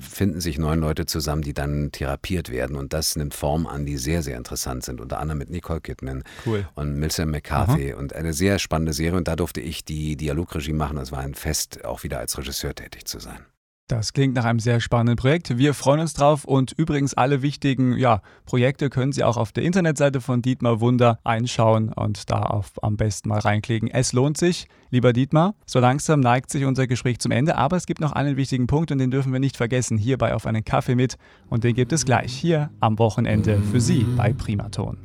finden 0.00 0.40
sich 0.40 0.58
neun 0.58 0.80
Leute 0.80 1.04
zusammen, 1.04 1.42
die 1.42 1.54
dann 1.54 1.92
therapiert 1.92 2.50
werden. 2.50 2.76
Und 2.76 2.94
das 2.94 3.16
nimmt 3.16 3.34
Form 3.34 3.66
an, 3.66 3.84
die 3.84 3.98
sehr, 3.98 4.22
sehr 4.22 4.38
interessant 4.38 4.82
sind. 4.84 5.02
Unter 5.02 5.18
anderem 5.18 5.38
mit 5.38 5.50
Nicole 5.50 5.82
Kidman 5.82 6.24
cool. 6.46 6.66
und 6.74 6.94
Millicent 6.94 7.30
McCarthy. 7.30 7.92
Aha. 7.92 7.98
Und 7.98 8.14
eine 8.14 8.32
sehr 8.32 8.58
spannende 8.58 8.94
Serie. 8.94 9.18
Und 9.18 9.28
da 9.28 9.36
durfte 9.36 9.60
ich 9.60 9.84
die 9.84 10.16
Dialogregie 10.16 10.72
machen. 10.72 10.96
Es 10.96 11.12
war 11.12 11.20
ein 11.20 11.34
Fest, 11.34 11.84
auch 11.84 12.02
wieder 12.02 12.18
als 12.18 12.38
Regisseur 12.38 12.74
tätig 12.74 13.04
zu 13.04 13.18
sein. 13.18 13.40
Das 13.88 14.12
klingt 14.12 14.34
nach 14.34 14.44
einem 14.44 14.58
sehr 14.58 14.80
spannenden 14.80 15.14
Projekt. 15.14 15.58
Wir 15.58 15.72
freuen 15.72 16.00
uns 16.00 16.12
drauf 16.12 16.44
und 16.44 16.72
übrigens 16.72 17.14
alle 17.14 17.40
wichtigen 17.42 17.96
ja, 17.96 18.20
Projekte 18.44 18.90
können 18.90 19.12
Sie 19.12 19.22
auch 19.22 19.36
auf 19.36 19.52
der 19.52 19.62
Internetseite 19.62 20.20
von 20.20 20.42
Dietmar 20.42 20.80
Wunder 20.80 21.20
einschauen 21.22 21.92
und 21.92 22.28
da 22.28 22.42
auf, 22.42 22.72
am 22.82 22.96
besten 22.96 23.28
mal 23.28 23.38
reinklicken. 23.38 23.88
Es 23.88 24.12
lohnt 24.12 24.38
sich, 24.38 24.66
lieber 24.90 25.12
Dietmar. 25.12 25.54
So 25.66 25.78
langsam 25.78 26.18
neigt 26.18 26.50
sich 26.50 26.64
unser 26.64 26.88
Gespräch 26.88 27.20
zum 27.20 27.30
Ende, 27.30 27.56
aber 27.56 27.76
es 27.76 27.86
gibt 27.86 28.00
noch 28.00 28.10
einen 28.10 28.36
wichtigen 28.36 28.66
Punkt 28.66 28.90
und 28.90 28.98
den 28.98 29.12
dürfen 29.12 29.32
wir 29.32 29.38
nicht 29.38 29.56
vergessen. 29.56 29.98
Hierbei 29.98 30.34
auf 30.34 30.46
einen 30.46 30.64
Kaffee 30.64 30.96
mit 30.96 31.16
und 31.48 31.62
den 31.62 31.76
gibt 31.76 31.92
es 31.92 32.04
gleich 32.04 32.32
hier 32.32 32.70
am 32.80 32.98
Wochenende 32.98 33.62
für 33.70 33.80
Sie 33.80 34.04
bei 34.16 34.32
Primaton. 34.32 34.98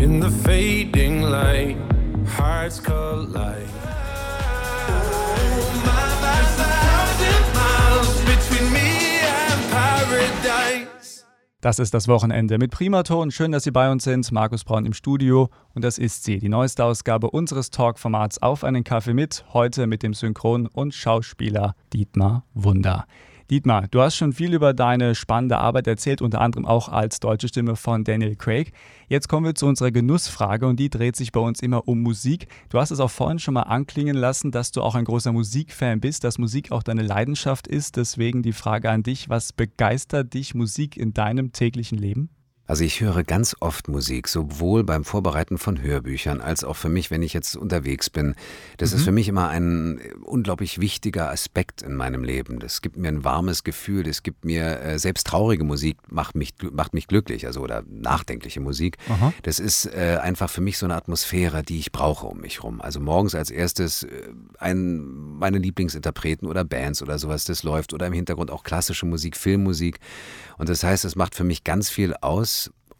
In 0.00 0.22
the 0.22 0.30
fading 0.30 1.20
light, 1.20 1.76
hearts 2.38 2.82
collide. 2.82 3.83
Das 11.64 11.78
ist 11.78 11.94
das 11.94 12.08
Wochenende 12.08 12.58
mit 12.58 12.72
Primaton. 12.72 13.30
Schön, 13.30 13.50
dass 13.50 13.64
Sie 13.64 13.70
bei 13.70 13.90
uns 13.90 14.04
sind. 14.04 14.30
Markus 14.30 14.64
Braun 14.64 14.84
im 14.84 14.92
Studio. 14.92 15.48
Und 15.74 15.82
das 15.82 15.96
ist 15.96 16.22
sie, 16.22 16.38
die 16.38 16.50
neueste 16.50 16.84
Ausgabe 16.84 17.30
unseres 17.30 17.70
Talk-Formats 17.70 18.42
Auf 18.42 18.64
einen 18.64 18.84
Kaffee 18.84 19.14
mit. 19.14 19.46
Heute 19.54 19.86
mit 19.86 20.02
dem 20.02 20.12
Synchron- 20.12 20.66
und 20.66 20.92
Schauspieler 20.92 21.74
Dietmar 21.94 22.44
Wunder. 22.52 23.06
Dietmar, 23.50 23.88
du 23.88 24.00
hast 24.00 24.16
schon 24.16 24.32
viel 24.32 24.54
über 24.54 24.72
deine 24.72 25.14
spannende 25.14 25.58
Arbeit 25.58 25.86
erzählt, 25.86 26.22
unter 26.22 26.40
anderem 26.40 26.64
auch 26.64 26.88
als 26.88 27.20
deutsche 27.20 27.48
Stimme 27.48 27.76
von 27.76 28.02
Daniel 28.02 28.36
Craig. 28.36 28.72
Jetzt 29.06 29.28
kommen 29.28 29.44
wir 29.44 29.54
zu 29.54 29.66
unserer 29.66 29.90
Genussfrage 29.90 30.66
und 30.66 30.80
die 30.80 30.88
dreht 30.88 31.14
sich 31.14 31.30
bei 31.30 31.40
uns 31.40 31.60
immer 31.60 31.86
um 31.86 32.00
Musik. 32.00 32.48
Du 32.70 32.78
hast 32.78 32.90
es 32.90 33.00
auch 33.00 33.10
vorhin 33.10 33.38
schon 33.38 33.52
mal 33.52 33.64
anklingen 33.64 34.16
lassen, 34.16 34.50
dass 34.50 34.72
du 34.72 34.80
auch 34.80 34.94
ein 34.94 35.04
großer 35.04 35.32
Musikfan 35.32 36.00
bist, 36.00 36.24
dass 36.24 36.38
Musik 36.38 36.72
auch 36.72 36.82
deine 36.82 37.02
Leidenschaft 37.02 37.66
ist. 37.66 37.96
Deswegen 37.96 38.42
die 38.42 38.52
Frage 38.52 38.88
an 38.90 39.02
dich, 39.02 39.28
was 39.28 39.52
begeistert 39.52 40.32
dich 40.32 40.54
Musik 40.54 40.96
in 40.96 41.12
deinem 41.12 41.52
täglichen 41.52 41.98
Leben? 41.98 42.30
Also 42.66 42.82
ich 42.82 43.00
höre 43.00 43.24
ganz 43.24 43.54
oft 43.60 43.88
Musik, 43.88 44.26
sowohl 44.26 44.84
beim 44.84 45.04
Vorbereiten 45.04 45.58
von 45.58 45.82
Hörbüchern 45.82 46.40
als 46.40 46.64
auch 46.64 46.76
für 46.76 46.88
mich, 46.88 47.10
wenn 47.10 47.22
ich 47.22 47.34
jetzt 47.34 47.56
unterwegs 47.56 48.08
bin. 48.08 48.34
Das 48.78 48.92
mhm. 48.92 48.96
ist 48.96 49.04
für 49.04 49.12
mich 49.12 49.28
immer 49.28 49.48
ein 49.48 50.00
unglaublich 50.24 50.80
wichtiger 50.80 51.30
Aspekt 51.30 51.82
in 51.82 51.94
meinem 51.94 52.24
Leben. 52.24 52.60
Das 52.60 52.80
gibt 52.80 52.96
mir 52.96 53.08
ein 53.08 53.22
warmes 53.22 53.64
Gefühl, 53.64 54.02
das 54.02 54.22
gibt 54.22 54.46
mir 54.46 54.80
äh, 54.80 54.98
selbst 54.98 55.26
traurige 55.26 55.64
Musik 55.64 55.98
macht 56.08 56.34
mich 56.36 56.54
macht 56.72 56.94
mich 56.94 57.06
glücklich, 57.06 57.46
also 57.46 57.60
oder 57.60 57.82
nachdenkliche 57.86 58.60
Musik. 58.60 58.96
Aha. 59.10 59.34
Das 59.42 59.58
ist 59.58 59.86
äh, 59.86 60.18
einfach 60.22 60.48
für 60.48 60.62
mich 60.62 60.78
so 60.78 60.86
eine 60.86 60.94
Atmosphäre, 60.94 61.62
die 61.62 61.78
ich 61.78 61.92
brauche 61.92 62.26
um 62.26 62.40
mich 62.40 62.62
rum. 62.62 62.80
Also 62.80 62.98
morgens 62.98 63.34
als 63.34 63.50
erstes 63.50 64.04
äh, 64.04 64.08
ein 64.58 65.38
meine 65.38 65.58
Lieblingsinterpreten 65.58 66.48
oder 66.48 66.64
Bands 66.64 67.02
oder 67.02 67.18
sowas, 67.18 67.44
das 67.44 67.62
läuft 67.62 67.92
oder 67.92 68.06
im 68.06 68.14
Hintergrund 68.14 68.50
auch 68.50 68.62
klassische 68.62 69.04
Musik, 69.04 69.36
Filmmusik 69.36 70.00
und 70.56 70.68
das 70.68 70.82
heißt, 70.82 71.04
es 71.04 71.16
macht 71.16 71.34
für 71.34 71.44
mich 71.44 71.64
ganz 71.64 71.90
viel 71.90 72.14
aus. 72.20 72.53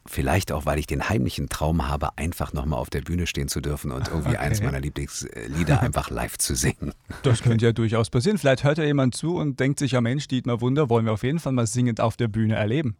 Vielleicht 0.07 0.53
auch, 0.53 0.67
weil 0.67 0.79
ich 0.79 0.87
den 0.87 1.09
heimlichen 1.09 1.49
Traum 1.49 1.89
habe, 1.89 2.19
einfach 2.19 2.53
nochmal 2.53 2.79
auf 2.79 2.91
der 2.91 3.01
Bühne 3.01 3.27
stehen 3.27 3.49
zu 3.49 3.63
dürfen 3.63 3.91
und 3.91 4.09
irgendwie 4.09 4.31
okay. 4.31 4.39
eins 4.39 4.63
meiner 4.63 4.81
Lieblingslieder 4.81 5.81
einfach 5.83 6.11
live 6.11 6.37
zu 6.37 6.55
singen. 6.55 6.93
Das 7.23 7.43
könnte 7.43 7.65
ja 7.65 7.73
durchaus 7.73 8.11
passieren. 8.11 8.37
Vielleicht 8.37 8.65
hört 8.65 8.77
ja 8.77 8.85
jemand 8.85 9.15
zu 9.15 9.37
und 9.37 9.61
denkt 9.61 9.79
sich, 9.79 9.93
ja 9.93 10.03
Mensch, 10.03 10.29
Dietmar 10.29 10.61
Wunder, 10.61 10.91
wollen 10.91 11.07
wir 11.07 11.13
auf 11.13 11.23
jeden 11.23 11.39
Fall 11.39 11.53
mal 11.53 11.67
singend 11.67 12.03
auf 12.03 12.19
der 12.19 12.29
Bühne 12.29 12.55
erleben. 12.55 12.97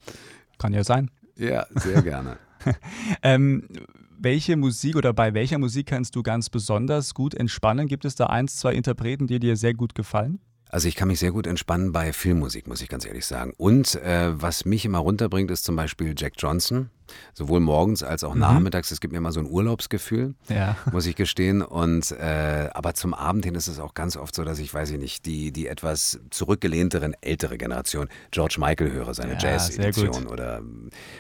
Kann 0.59 0.73
ja 0.73 0.83
sein. 0.83 1.11
Ja, 1.37 1.67
sehr 1.75 2.01
gerne. 2.01 2.39
ähm, 3.23 3.69
welche 4.19 4.57
Musik 4.57 4.97
oder 4.97 5.13
bei 5.13 5.35
welcher 5.35 5.59
Musik 5.59 5.89
kannst 5.89 6.17
du 6.17 6.23
ganz 6.23 6.49
besonders 6.49 7.13
gut 7.13 7.35
entspannen? 7.35 7.87
Gibt 7.87 8.07
es 8.07 8.15
da 8.15 8.27
eins, 8.27 8.57
zwei 8.57 8.73
Interpreten, 8.73 9.27
die 9.27 9.41
dir 9.41 9.57
sehr 9.57 9.75
gut 9.75 9.95
gefallen? 9.95 10.41
Also 10.75 10.89
ich 10.89 10.97
kann 10.97 11.07
mich 11.07 11.21
sehr 11.21 11.31
gut 11.31 11.47
entspannen 11.47 11.93
bei 11.93 12.13
Filmmusik, 12.13 12.67
muss 12.67 12.83
ich 12.83 12.89
ganz 12.89 13.07
ehrlich 13.07 13.27
sagen. 13.27 13.53
Und 13.57 13.95
äh, 13.95 14.33
was 14.43 14.65
mich 14.65 14.85
immer 14.85 14.99
runterbringt, 14.99 15.49
ist 15.53 15.63
zum 15.63 15.77
Beispiel 15.77 16.17
Jack 16.19 16.33
Johnson 16.37 16.91
sowohl 17.33 17.61
morgens 17.61 18.03
als 18.03 18.25
auch 18.25 18.35
mhm. 18.35 18.41
nachmittags. 18.41 18.91
Es 18.91 19.01
gibt 19.01 19.13
mir 19.13 19.19
immer 19.19 19.33
so 19.33 19.41
ein 19.41 19.47
Urlaubsgefühl, 19.47 20.35
ja. 20.49 20.77
muss 20.93 21.07
ich 21.07 21.17
gestehen. 21.17 21.63
Und 21.63 22.13
äh, 22.13 22.71
aber 22.73 22.95
zum 22.95 23.15
Abend 23.15 23.45
hin 23.45 23.55
ist 23.55 23.69
es 23.69 23.79
auch 23.79 23.95
ganz 23.95 24.17
oft 24.17 24.35
so, 24.35 24.45
dass 24.45 24.59
ich, 24.59 24.73
weiß 24.73 24.91
ich 24.91 24.99
nicht, 24.99 25.27
die, 25.27 25.53
die 25.53 25.67
etwas 25.67 26.21
zurückgelehnteren 26.31 27.15
ältere 27.21 27.59
Generation, 27.59 28.09
George 28.31 28.57
Michael 28.59 28.93
höre, 28.93 29.15
seine 29.15 29.35
ja, 29.35 29.39
Jazz-Edition 29.39 30.27
oder, 30.27 30.63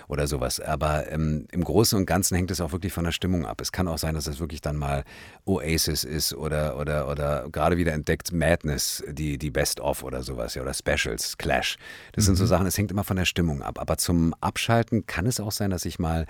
oder 0.08 0.26
sowas. 0.26 0.60
Aber 0.60 1.10
ähm, 1.10 1.46
im 1.52 1.64
Großen 1.64 1.98
und 1.98 2.06
Ganzen 2.06 2.36
hängt 2.36 2.50
es 2.50 2.60
auch 2.60 2.72
wirklich 2.72 2.92
von 2.92 3.04
der 3.04 3.12
Stimmung 3.12 3.46
ab. 3.46 3.60
Es 3.60 3.72
kann 3.72 3.88
auch 3.88 3.98
sein, 3.98 4.14
dass 4.14 4.26
es 4.26 4.40
wirklich 4.40 4.60
dann 4.60 4.76
mal 4.76 5.04
Oasis 5.44 6.04
ist 6.04 6.34
oder, 6.34 6.78
oder, 6.78 7.08
oder 7.08 7.48
gerade 7.50 7.76
wieder 7.76 7.92
entdeckt 7.92 8.32
Madness, 8.32 9.02
die, 9.08 9.38
die 9.38 9.50
Best-of 9.50 10.02
oder 10.02 10.22
sowas, 10.22 10.54
ja, 10.54 10.62
oder 10.62 10.74
Specials, 10.74 11.38
Clash. 11.38 11.76
Das 12.12 12.24
mhm. 12.24 12.26
sind 12.26 12.36
so 12.36 12.44
mhm. 12.44 12.48
Sachen, 12.48 12.66
es 12.66 12.78
hängt 12.78 12.90
immer 12.90 13.04
von 13.04 13.16
der 13.16 13.24
Stimmung 13.24 13.62
ab. 13.62 13.78
Aber 13.80 13.96
zum 13.96 14.34
Abschalten 14.40 15.06
kann 15.06 15.26
es 15.26 15.40
auch 15.40 15.52
sein, 15.52 15.70
dass 15.74 15.84
ich 15.84 15.98
mal 15.98 16.26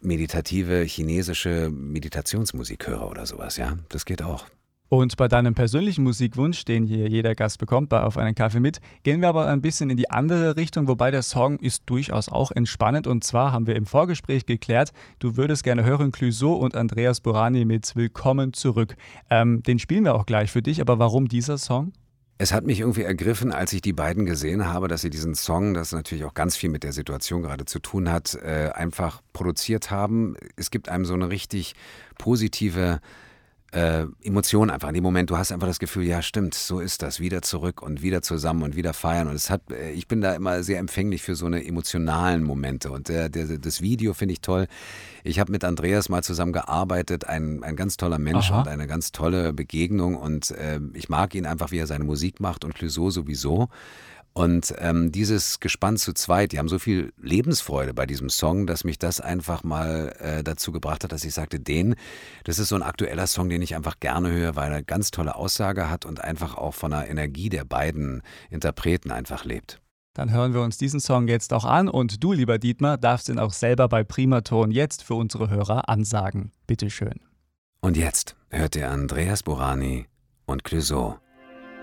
meditative 0.00 0.82
chinesische 0.82 1.70
Meditationsmusik 1.70 2.86
höre 2.86 3.10
oder 3.10 3.26
sowas, 3.26 3.56
ja. 3.56 3.76
Das 3.88 4.04
geht 4.04 4.22
auch. 4.22 4.46
Und 4.90 5.16
bei 5.16 5.28
deinem 5.28 5.54
persönlichen 5.54 6.02
Musikwunsch, 6.02 6.64
den 6.64 6.84
hier 6.84 7.08
jeder 7.08 7.36
Gast 7.36 7.58
bekommt, 7.58 7.90
bei 7.90 8.02
Auf 8.02 8.18
einen 8.18 8.34
Kaffee 8.34 8.58
mit, 8.58 8.80
gehen 9.04 9.20
wir 9.20 9.28
aber 9.28 9.46
ein 9.46 9.62
bisschen 9.62 9.88
in 9.88 9.96
die 9.96 10.10
andere 10.10 10.56
Richtung, 10.56 10.88
wobei 10.88 11.12
der 11.12 11.22
Song 11.22 11.60
ist 11.60 11.84
durchaus 11.86 12.28
auch 12.28 12.50
entspannend. 12.50 13.06
Und 13.06 13.22
zwar 13.22 13.52
haben 13.52 13.68
wir 13.68 13.76
im 13.76 13.86
Vorgespräch 13.86 14.46
geklärt, 14.46 14.92
du 15.20 15.36
würdest 15.36 15.62
gerne 15.62 15.84
hören 15.84 16.10
Clouseau 16.10 16.54
und 16.54 16.74
Andreas 16.74 17.20
Burani 17.20 17.64
mit 17.64 17.94
Willkommen 17.94 18.52
zurück. 18.52 18.96
Ähm, 19.30 19.62
den 19.62 19.78
spielen 19.78 20.02
wir 20.02 20.16
auch 20.16 20.26
gleich 20.26 20.50
für 20.50 20.60
dich, 20.60 20.80
aber 20.80 20.98
warum 20.98 21.28
dieser 21.28 21.56
Song? 21.56 21.92
Es 22.42 22.54
hat 22.54 22.64
mich 22.64 22.80
irgendwie 22.80 23.02
ergriffen, 23.02 23.52
als 23.52 23.70
ich 23.74 23.82
die 23.82 23.92
beiden 23.92 24.24
gesehen 24.24 24.66
habe, 24.66 24.88
dass 24.88 25.02
sie 25.02 25.10
diesen 25.10 25.34
Song, 25.34 25.74
das 25.74 25.92
natürlich 25.92 26.24
auch 26.24 26.32
ganz 26.32 26.56
viel 26.56 26.70
mit 26.70 26.84
der 26.84 26.94
Situation 26.94 27.42
gerade 27.42 27.66
zu 27.66 27.80
tun 27.80 28.10
hat, 28.10 28.34
äh, 28.34 28.70
einfach 28.72 29.20
produziert 29.34 29.90
haben. 29.90 30.36
Es 30.56 30.70
gibt 30.70 30.88
einem 30.88 31.04
so 31.04 31.12
eine 31.12 31.28
richtig 31.28 31.74
positive 32.16 33.02
äh, 33.72 34.06
Emotionen 34.22 34.70
einfach 34.70 34.88
in 34.88 34.94
dem 34.94 35.04
Moment. 35.04 35.30
Du 35.30 35.36
hast 35.36 35.52
einfach 35.52 35.66
das 35.66 35.78
Gefühl, 35.78 36.04
ja 36.04 36.22
stimmt, 36.22 36.54
so 36.54 36.80
ist 36.80 37.02
das, 37.02 37.20
wieder 37.20 37.42
zurück 37.42 37.82
und 37.82 38.02
wieder 38.02 38.22
zusammen 38.22 38.62
und 38.62 38.76
wieder 38.76 38.92
feiern. 38.92 39.28
Und 39.28 39.34
es 39.34 39.50
hat, 39.50 39.62
äh, 39.70 39.92
ich 39.92 40.08
bin 40.08 40.20
da 40.20 40.34
immer 40.34 40.62
sehr 40.62 40.78
empfänglich 40.78 41.22
für 41.22 41.36
so 41.36 41.46
eine 41.46 41.64
emotionalen 41.64 42.42
Momente. 42.42 42.90
Und 42.90 43.08
der, 43.08 43.28
der, 43.28 43.58
das 43.58 43.80
Video 43.80 44.12
finde 44.14 44.32
ich 44.32 44.40
toll. 44.40 44.66
Ich 45.22 45.38
habe 45.38 45.52
mit 45.52 45.64
Andreas 45.64 46.08
mal 46.08 46.22
zusammen 46.22 46.52
gearbeitet, 46.52 47.26
ein, 47.26 47.62
ein 47.62 47.76
ganz 47.76 47.96
toller 47.96 48.18
Mensch 48.18 48.50
Aha. 48.50 48.60
und 48.60 48.68
eine 48.68 48.86
ganz 48.86 49.12
tolle 49.12 49.52
Begegnung. 49.52 50.16
Und 50.16 50.50
äh, 50.52 50.80
ich 50.94 51.08
mag 51.08 51.34
ihn 51.34 51.46
einfach, 51.46 51.70
wie 51.70 51.78
er 51.78 51.86
seine 51.86 52.04
Musik 52.04 52.40
macht 52.40 52.64
und 52.64 52.74
Clouseau 52.74 53.10
sowieso. 53.10 53.68
Und 54.32 54.74
ähm, 54.78 55.10
dieses 55.10 55.58
Gespann 55.58 55.96
zu 55.96 56.12
zweit, 56.12 56.52
die 56.52 56.58
haben 56.58 56.68
so 56.68 56.78
viel 56.78 57.12
Lebensfreude 57.20 57.94
bei 57.94 58.06
diesem 58.06 58.30
Song, 58.30 58.66
dass 58.66 58.84
mich 58.84 58.98
das 58.98 59.20
einfach 59.20 59.64
mal 59.64 60.14
äh, 60.20 60.44
dazu 60.44 60.70
gebracht 60.70 61.02
hat, 61.02 61.12
dass 61.12 61.24
ich 61.24 61.34
sagte, 61.34 61.58
den, 61.58 61.96
das 62.44 62.58
ist 62.58 62.68
so 62.68 62.76
ein 62.76 62.82
aktueller 62.82 63.26
Song, 63.26 63.48
den 63.48 63.60
ich 63.60 63.74
einfach 63.74 63.98
gerne 63.98 64.30
höre, 64.30 64.54
weil 64.54 64.70
er 64.70 64.76
eine 64.76 64.84
ganz 64.84 65.10
tolle 65.10 65.34
Aussage 65.34 65.90
hat 65.90 66.06
und 66.06 66.22
einfach 66.22 66.56
auch 66.56 66.74
von 66.74 66.92
der 66.92 67.08
Energie 67.10 67.48
der 67.48 67.64
beiden 67.64 68.22
Interpreten 68.50 69.10
einfach 69.10 69.44
lebt. 69.44 69.80
Dann 70.14 70.32
hören 70.32 70.54
wir 70.54 70.62
uns 70.62 70.76
diesen 70.76 71.00
Song 71.00 71.28
jetzt 71.28 71.52
auch 71.52 71.64
an 71.64 71.88
und 71.88 72.22
du, 72.22 72.32
lieber 72.32 72.58
Dietmar, 72.58 72.98
darfst 72.98 73.28
ihn 73.28 73.38
auch 73.38 73.52
selber 73.52 73.88
bei 73.88 74.04
Primaton 74.04 74.70
jetzt 74.70 75.02
für 75.02 75.14
unsere 75.14 75.50
Hörer 75.50 75.88
ansagen. 75.88 76.52
Bitteschön. 76.66 77.20
Und 77.80 77.96
jetzt 77.96 78.36
hört 78.50 78.76
ihr 78.76 78.90
Andreas 78.90 79.42
Borani 79.42 80.06
und 80.46 80.64
Clouseau 80.64 81.18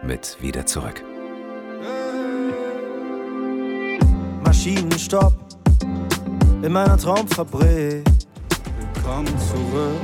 mit 0.04 0.38
Wieder 0.42 0.66
zurück. 0.66 1.04
Maschinenstopp 4.48 5.34
in 6.62 6.72
meiner 6.72 6.98
Traumfabrik. 6.98 8.02
Willkommen 8.94 9.38
zurück, 9.40 10.02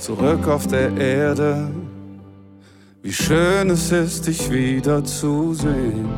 zurück 0.00 0.48
auf 0.48 0.66
der 0.66 0.96
Erde. 0.96 1.70
Wie 3.04 3.12
schön 3.12 3.70
es 3.70 3.92
ist, 3.92 4.26
dich 4.26 4.50
wiederzusehen. 4.50 6.08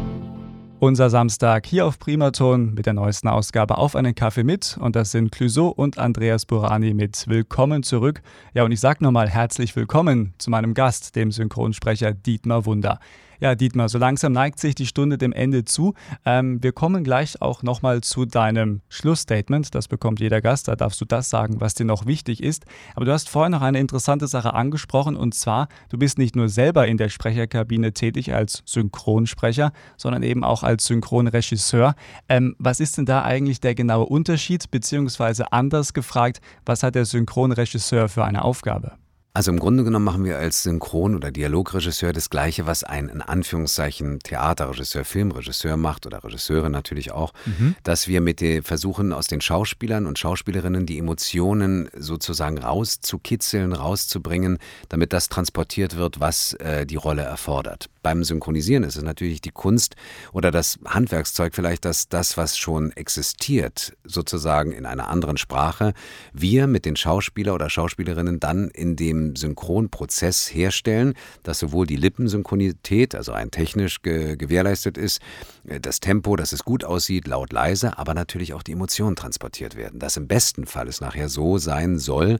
Unser 0.80 1.10
Samstag 1.10 1.66
hier 1.66 1.84
auf 1.84 1.98
Primaton 1.98 2.72
mit 2.72 2.86
der 2.86 2.94
neuesten 2.94 3.28
Ausgabe 3.28 3.76
auf 3.76 3.94
einen 3.94 4.14
Kaffee 4.14 4.42
mit. 4.42 4.78
Und 4.80 4.96
das 4.96 5.10
sind 5.10 5.30
Clouseau 5.32 5.68
und 5.68 5.98
Andreas 5.98 6.46
Burani 6.46 6.94
mit 6.94 7.28
Willkommen 7.28 7.82
zurück. 7.82 8.22
Ja, 8.54 8.64
und 8.64 8.72
ich 8.72 8.80
sage 8.80 9.04
nochmal 9.04 9.28
herzlich 9.28 9.76
willkommen 9.76 10.32
zu 10.38 10.48
meinem 10.48 10.72
Gast, 10.72 11.14
dem 11.14 11.30
Synchronsprecher 11.30 12.14
Dietmar 12.14 12.64
Wunder. 12.64 13.00
Ja, 13.42 13.56
Dietmar, 13.56 13.88
so 13.88 13.98
langsam 13.98 14.30
neigt 14.30 14.60
sich 14.60 14.76
die 14.76 14.86
Stunde 14.86 15.18
dem 15.18 15.32
Ende 15.32 15.64
zu. 15.64 15.94
Ähm, 16.24 16.62
wir 16.62 16.70
kommen 16.70 17.02
gleich 17.02 17.42
auch 17.42 17.64
nochmal 17.64 18.00
zu 18.00 18.24
deinem 18.24 18.82
Schlussstatement. 18.88 19.74
Das 19.74 19.88
bekommt 19.88 20.20
jeder 20.20 20.40
Gast. 20.40 20.68
Da 20.68 20.76
darfst 20.76 21.00
du 21.00 21.04
das 21.04 21.28
sagen, 21.28 21.60
was 21.60 21.74
dir 21.74 21.84
noch 21.84 22.06
wichtig 22.06 22.40
ist. 22.40 22.66
Aber 22.94 23.04
du 23.04 23.10
hast 23.10 23.28
vorhin 23.28 23.50
noch 23.50 23.62
eine 23.62 23.80
interessante 23.80 24.28
Sache 24.28 24.54
angesprochen. 24.54 25.16
Und 25.16 25.34
zwar, 25.34 25.66
du 25.88 25.98
bist 25.98 26.18
nicht 26.18 26.36
nur 26.36 26.48
selber 26.48 26.86
in 26.86 26.98
der 26.98 27.08
Sprecherkabine 27.08 27.92
tätig 27.92 28.32
als 28.32 28.62
Synchronsprecher, 28.64 29.72
sondern 29.96 30.22
eben 30.22 30.44
auch 30.44 30.62
als 30.62 30.84
Synchronregisseur. 30.84 31.96
Ähm, 32.28 32.54
was 32.60 32.78
ist 32.78 32.96
denn 32.96 33.06
da 33.06 33.24
eigentlich 33.24 33.58
der 33.58 33.74
genaue 33.74 34.06
Unterschied? 34.06 34.70
Beziehungsweise 34.70 35.52
anders 35.52 35.94
gefragt, 35.94 36.40
was 36.64 36.84
hat 36.84 36.94
der 36.94 37.06
Synchronregisseur 37.06 38.08
für 38.08 38.24
eine 38.24 38.44
Aufgabe? 38.44 39.01
Also 39.34 39.50
im 39.50 39.58
Grunde 39.58 39.82
genommen 39.82 40.04
machen 40.04 40.24
wir 40.24 40.36
als 40.36 40.62
Synchron- 40.62 41.16
oder 41.16 41.30
Dialogregisseur 41.30 42.12
das 42.12 42.28
Gleiche, 42.28 42.66
was 42.66 42.84
ein 42.84 43.08
in 43.08 43.22
Anführungszeichen 43.22 44.18
Theaterregisseur, 44.18 45.06
Filmregisseur 45.06 45.78
macht 45.78 46.04
oder 46.04 46.22
Regisseure 46.22 46.68
natürlich 46.68 47.12
auch, 47.12 47.32
mhm. 47.46 47.74
dass 47.82 48.08
wir 48.08 48.20
mit 48.20 48.42
den 48.42 48.62
versuchen 48.62 49.14
aus 49.14 49.28
den 49.28 49.40
Schauspielern 49.40 50.06
und 50.06 50.18
Schauspielerinnen 50.18 50.84
die 50.84 50.98
Emotionen 50.98 51.88
sozusagen 51.96 52.58
rauszukitzeln, 52.58 53.72
rauszubringen, 53.72 54.58
damit 54.90 55.14
das 55.14 55.30
transportiert 55.30 55.96
wird, 55.96 56.20
was 56.20 56.52
äh, 56.54 56.84
die 56.84 56.96
Rolle 56.96 57.22
erfordert. 57.22 57.88
Beim 58.02 58.24
Synchronisieren 58.24 58.84
ist 58.84 58.96
es 58.96 59.02
natürlich 59.02 59.40
die 59.40 59.50
Kunst 59.50 59.94
oder 60.32 60.50
das 60.50 60.78
Handwerkszeug 60.84 61.54
vielleicht, 61.54 61.84
dass 61.84 62.08
das, 62.08 62.36
was 62.36 62.58
schon 62.58 62.90
existiert, 62.92 63.96
sozusagen 64.04 64.72
in 64.72 64.86
einer 64.86 65.08
anderen 65.08 65.36
Sprache, 65.36 65.94
wir 66.32 66.66
mit 66.66 66.84
den 66.84 66.96
Schauspieler 66.96 67.54
oder 67.54 67.70
Schauspielerinnen 67.70 68.40
dann 68.40 68.68
in 68.68 68.96
dem 68.96 69.36
Synchronprozess 69.36 70.52
herstellen, 70.52 71.14
dass 71.42 71.58
sowohl 71.58 71.86
die 71.86 71.96
Lippensynchronität, 71.96 73.14
also 73.14 73.32
rein 73.32 73.50
technisch 73.50 74.02
ge 74.02 74.36
gewährleistet 74.36 74.98
ist, 74.98 75.20
äh, 75.66 75.80
das 75.80 76.00
Tempo, 76.00 76.36
dass 76.36 76.52
es 76.52 76.64
gut 76.64 76.84
aussieht, 76.84 77.26
laut 77.26 77.52
leise, 77.52 77.98
aber 77.98 78.14
natürlich 78.14 78.54
auch 78.54 78.62
die 78.62 78.72
Emotionen 78.72 79.16
transportiert 79.16 79.76
werden. 79.76 79.98
Dass 79.98 80.16
im 80.16 80.26
besten 80.26 80.66
Fall 80.66 80.88
es 80.88 81.00
nachher 81.00 81.28
so 81.28 81.58
sein 81.58 81.98
soll, 81.98 82.38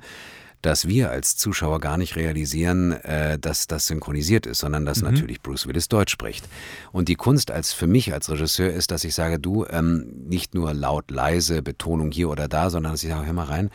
dass 0.62 0.88
wir 0.88 1.10
als 1.10 1.36
Zuschauer 1.36 1.80
gar 1.80 1.96
nicht 1.96 2.16
realisieren, 2.16 2.92
äh, 2.92 3.38
dass 3.38 3.66
das 3.66 3.86
synchronisiert 3.86 4.46
ist, 4.46 4.60
sondern 4.60 4.86
dass 4.86 5.02
mhm. 5.02 5.10
natürlich 5.10 5.42
Bruce 5.42 5.66
Willis 5.66 5.88
Deutsch 5.88 6.12
spricht. 6.12 6.48
Und 6.92 7.08
die 7.08 7.16
Kunst 7.16 7.50
als 7.50 7.72
für 7.72 7.86
mich 7.86 8.12
als 8.12 8.30
Regisseur 8.30 8.72
ist, 8.72 8.90
dass 8.90 9.04
ich 9.04 9.14
sage, 9.14 9.38
du 9.38 9.66
ähm, 9.66 10.06
nicht 10.28 10.54
nur 10.54 10.72
laut, 10.72 11.10
leise, 11.10 11.62
Betonung 11.62 12.10
hier 12.12 12.30
oder 12.30 12.48
da, 12.48 12.70
sondern 12.70 12.92
dass 12.92 13.02
ich 13.02 13.10
sage, 13.10 13.26
hör 13.26 13.32
mal 13.32 13.44
rein, 13.44 13.70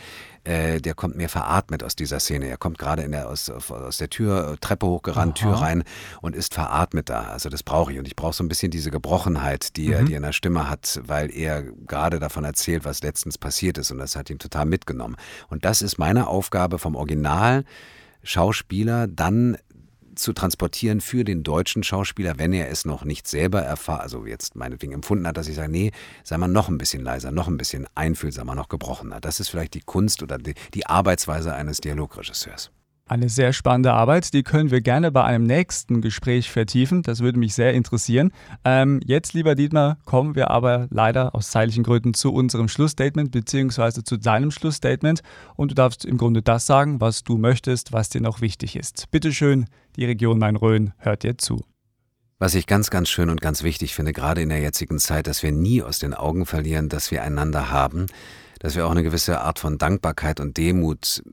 äh, 0.48 0.80
der 0.80 0.94
kommt 0.94 1.18
mehr 1.18 1.28
veratmet 1.28 1.84
aus 1.84 1.96
dieser 1.96 2.20
Szene. 2.20 2.48
Er 2.48 2.58
kommt 2.58 2.78
gerade 2.78 3.02
in 3.02 3.12
der, 3.12 3.28
aus, 3.30 3.50
aus 3.50 3.98
der 3.98 4.10
Tür, 4.10 4.58
Treppe 4.62 4.88
hochgerannt, 4.88 5.38
Aha. 5.42 5.50
Tür 5.50 5.62
rein 5.62 5.84
und 6.22 6.36
ist 6.36 6.54
veratmet 6.54 7.10
da. 7.10 7.24
Also 7.24 7.50
das 7.50 7.64
brauche 7.64 7.92
ich. 7.92 8.00
Und 8.00 8.08
ich 8.08 8.16
brauche 8.16 8.34
so 8.34 8.44
ein 8.44 8.48
bisschen 8.48 8.72
diese 8.72 8.90
Gebrochenheit, 8.90 9.76
die, 9.76 9.88
mhm. 9.88 9.94
er, 9.94 10.04
die 10.04 10.14
er 10.14 10.18
in 10.18 10.24
der 10.24 10.32
Stimme 10.32 10.70
hat, 10.70 11.02
weil 11.04 11.36
er 11.36 11.64
gerade 11.64 12.20
davon 12.20 12.46
erzählt, 12.46 12.86
was 12.86 13.02
letztens 13.02 13.38
passiert 13.38 13.78
ist. 13.78 13.92
Und 13.92 13.98
das 13.98 14.16
hat 14.16 14.30
ihn 14.30 14.40
total 14.40 14.66
mitgenommen. 14.66 15.18
Und 15.50 15.66
das 15.66 15.82
ist 15.82 15.98
meine 15.98 16.28
Aufgabe 16.28 16.80
vom 16.80 16.96
Original. 16.96 17.66
Schauspieler 18.24 19.08
dann 19.08 19.58
zu 20.20 20.34
transportieren 20.34 21.02
für 21.02 21.24
den 21.24 21.44
deutschen 21.44 21.84
Schauspieler, 21.84 22.38
wenn 22.38 22.54
er 22.54 22.70
es 22.70 22.86
noch 22.86 23.06
nicht 23.06 23.28
selber 23.28 23.62
erfahren, 23.62 24.02
also 24.02 24.26
jetzt 24.26 24.56
meinetwegen 24.56 24.94
empfunden 24.94 25.28
hat, 25.28 25.38
dass 25.38 25.48
ich 25.48 25.56
sage, 25.56 25.72
nee, 25.72 25.92
sei 26.24 26.38
mal 26.38 26.48
noch 26.48 26.70
ein 26.70 26.78
bisschen 26.78 27.04
leiser, 27.04 27.32
noch 27.32 27.48
ein 27.48 27.58
bisschen 27.58 27.88
einfühlsamer, 27.96 28.56
noch 28.56 28.70
gebrochener. 28.70 29.20
Das 29.22 29.40
ist 29.40 29.50
vielleicht 29.50 29.74
die 29.74 29.82
Kunst 29.82 30.24
oder 30.24 30.38
die, 30.38 30.56
die 30.74 30.86
Arbeitsweise 30.86 31.54
eines 31.54 31.78
Dialogregisseurs. 31.78 32.72
Eine 33.10 33.30
sehr 33.30 33.54
spannende 33.54 33.94
Arbeit, 33.94 34.34
die 34.34 34.44
können 34.44 34.70
wir 34.70 34.82
gerne 34.82 35.14
bei 35.14 35.24
einem 35.24 35.46
nächsten 35.46 36.02
Gespräch 36.02 36.52
vertiefen. 36.52 37.04
Das 37.04 37.22
würde 37.22 37.40
mich 37.40 37.54
sehr 37.54 37.74
interessieren. 37.74 38.34
Ähm, 38.66 39.00
jetzt, 39.06 39.34
lieber 39.34 39.56
Dietmar, 39.56 39.98
kommen 40.04 40.36
wir 40.36 40.52
aber 40.52 40.88
leider 40.90 41.34
aus 41.34 41.50
zeitlichen 41.50 41.86
Gründen 41.86 42.14
zu 42.14 42.34
unserem 42.34 42.68
Schlussstatement 42.68 43.32
beziehungsweise 43.32 44.04
zu 44.04 44.18
deinem 44.18 44.52
Schlussstatement. 44.52 45.22
Und 45.56 45.72
du 45.72 45.76
darfst 45.76 46.04
im 46.04 46.18
Grunde 46.18 46.42
das 46.42 46.66
sagen, 46.66 47.00
was 47.00 47.24
du 47.24 47.38
möchtest, 47.38 47.94
was 47.94 48.10
dir 48.10 48.20
noch 48.20 48.42
wichtig 48.42 48.76
ist. 48.76 49.10
Bitte 49.10 49.32
schön, 49.32 49.68
die 49.98 50.06
Region 50.06 50.38
Main-Rhön 50.38 50.94
hört 51.00 51.24
dir 51.24 51.38
zu. 51.38 51.66
Was 52.40 52.54
ich 52.54 52.68
ganz, 52.68 52.92
ganz 52.92 53.10
schön 53.10 53.32
und 53.32 53.42
ganz 53.42 53.64
wichtig 53.64 53.96
finde, 53.96 54.14
gerade 54.14 54.42
in 54.42 54.50
der 54.50 54.60
jetzigen 54.60 55.00
Zeit, 55.00 55.26
dass 55.26 55.42
wir 55.42 55.52
nie 55.52 55.82
aus 55.82 55.98
den 55.98 56.14
Augen 56.14 56.46
verlieren, 56.46 56.88
dass 56.88 57.10
wir 57.10 57.24
einander 57.24 57.72
haben, 57.72 58.06
dass 58.60 58.76
wir 58.76 58.86
auch 58.86 58.92
eine 58.92 59.02
gewisse 59.02 59.42
Art 59.42 59.58
von 59.58 59.80
Dankbarkeit 59.80 60.40
und 60.40 60.56
Demut 60.56 61.24